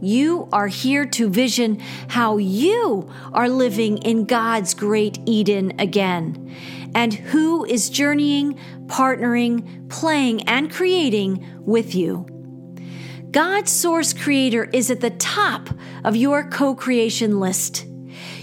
You 0.00 0.48
are 0.52 0.68
here 0.68 1.04
to 1.06 1.28
vision 1.28 1.78
how 2.08 2.38
you 2.38 3.10
are 3.32 3.48
living 3.48 3.98
in 3.98 4.24
God's 4.24 4.72
great 4.72 5.18
Eden 5.26 5.78
again, 5.78 6.54
and 6.94 7.12
who 7.12 7.64
is 7.66 7.90
journeying, 7.90 8.58
partnering, 8.86 9.88
playing, 9.90 10.48
and 10.48 10.70
creating 10.70 11.46
with 11.60 11.94
you. 11.94 12.26
God's 13.30 13.70
source 13.70 14.12
creator 14.12 14.64
is 14.72 14.90
at 14.90 15.00
the 15.00 15.10
top 15.10 15.68
of 16.02 16.16
your 16.16 16.48
co 16.48 16.74
creation 16.74 17.38
list. 17.38 17.86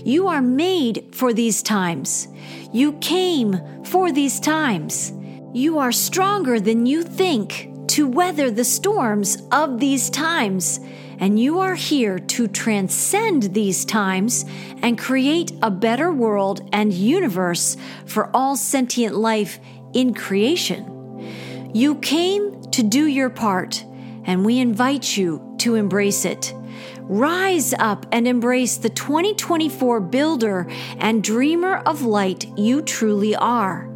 You 0.05 0.27
are 0.27 0.41
made 0.41 1.09
for 1.11 1.33
these 1.33 1.61
times. 1.61 2.27
You 2.71 2.93
came 2.93 3.83
for 3.83 4.11
these 4.11 4.39
times. 4.39 5.11
You 5.53 5.79
are 5.79 5.91
stronger 5.91 6.59
than 6.59 6.85
you 6.85 7.03
think 7.03 7.69
to 7.89 8.07
weather 8.07 8.51
the 8.51 8.63
storms 8.63 9.37
of 9.51 9.79
these 9.79 10.09
times, 10.09 10.79
and 11.19 11.39
you 11.39 11.59
are 11.59 11.75
here 11.75 12.19
to 12.19 12.47
transcend 12.47 13.53
these 13.53 13.85
times 13.85 14.45
and 14.81 14.97
create 14.97 15.51
a 15.61 15.71
better 15.71 16.11
world 16.11 16.67
and 16.71 16.93
universe 16.93 17.77
for 18.05 18.35
all 18.35 18.55
sentient 18.55 19.15
life 19.15 19.59
in 19.93 20.13
creation. 20.13 20.93
You 21.73 21.95
came 21.95 22.61
to 22.71 22.83
do 22.83 23.05
your 23.05 23.29
part, 23.29 23.83
and 24.25 24.45
we 24.45 24.59
invite 24.59 25.17
you 25.17 25.55
to 25.59 25.75
embrace 25.75 26.25
it. 26.25 26.53
Rise 27.01 27.73
up 27.79 28.05
and 28.11 28.27
embrace 28.27 28.77
the 28.77 28.89
2024 28.89 30.01
builder 30.01 30.67
and 30.97 31.23
dreamer 31.23 31.77
of 31.77 32.01
light 32.01 32.45
you 32.57 32.81
truly 32.81 33.35
are. 33.35 33.89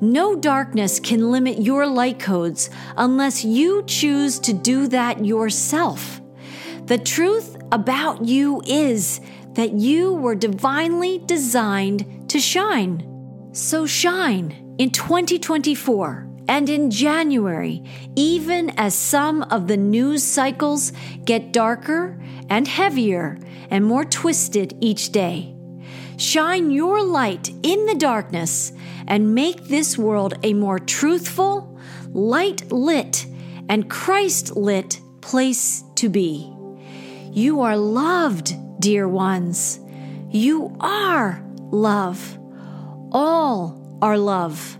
No 0.00 0.36
darkness 0.36 1.00
can 1.00 1.30
limit 1.30 1.60
your 1.60 1.86
light 1.86 2.18
codes 2.18 2.70
unless 2.96 3.44
you 3.44 3.82
choose 3.86 4.38
to 4.40 4.52
do 4.52 4.86
that 4.88 5.24
yourself. 5.24 6.17
The 6.88 6.96
truth 6.96 7.58
about 7.70 8.24
you 8.24 8.62
is 8.66 9.20
that 9.52 9.74
you 9.74 10.14
were 10.14 10.34
divinely 10.34 11.18
designed 11.26 12.30
to 12.30 12.40
shine. 12.40 13.50
So 13.52 13.84
shine 13.84 14.74
in 14.78 14.88
2024 14.88 16.26
and 16.48 16.70
in 16.70 16.90
January, 16.90 17.84
even 18.16 18.70
as 18.78 18.94
some 18.94 19.42
of 19.42 19.66
the 19.68 19.76
news 19.76 20.24
cycles 20.24 20.94
get 21.26 21.52
darker 21.52 22.18
and 22.48 22.66
heavier 22.66 23.38
and 23.68 23.84
more 23.84 24.06
twisted 24.06 24.74
each 24.80 25.12
day. 25.12 25.54
Shine 26.16 26.70
your 26.70 27.02
light 27.02 27.50
in 27.62 27.84
the 27.84 27.96
darkness 27.96 28.72
and 29.06 29.34
make 29.34 29.64
this 29.64 29.98
world 29.98 30.38
a 30.42 30.54
more 30.54 30.78
truthful, 30.78 31.78
light 32.14 32.72
lit, 32.72 33.26
and 33.68 33.90
Christ 33.90 34.56
lit 34.56 35.02
place 35.20 35.84
to 35.96 36.08
be. 36.08 36.54
You 37.38 37.60
are 37.60 37.76
loved, 37.76 38.56
dear 38.80 39.08
ones. 39.08 39.78
You 40.28 40.76
are 40.80 41.40
love. 41.70 42.36
All 43.12 43.96
are 44.02 44.18
love. 44.18 44.77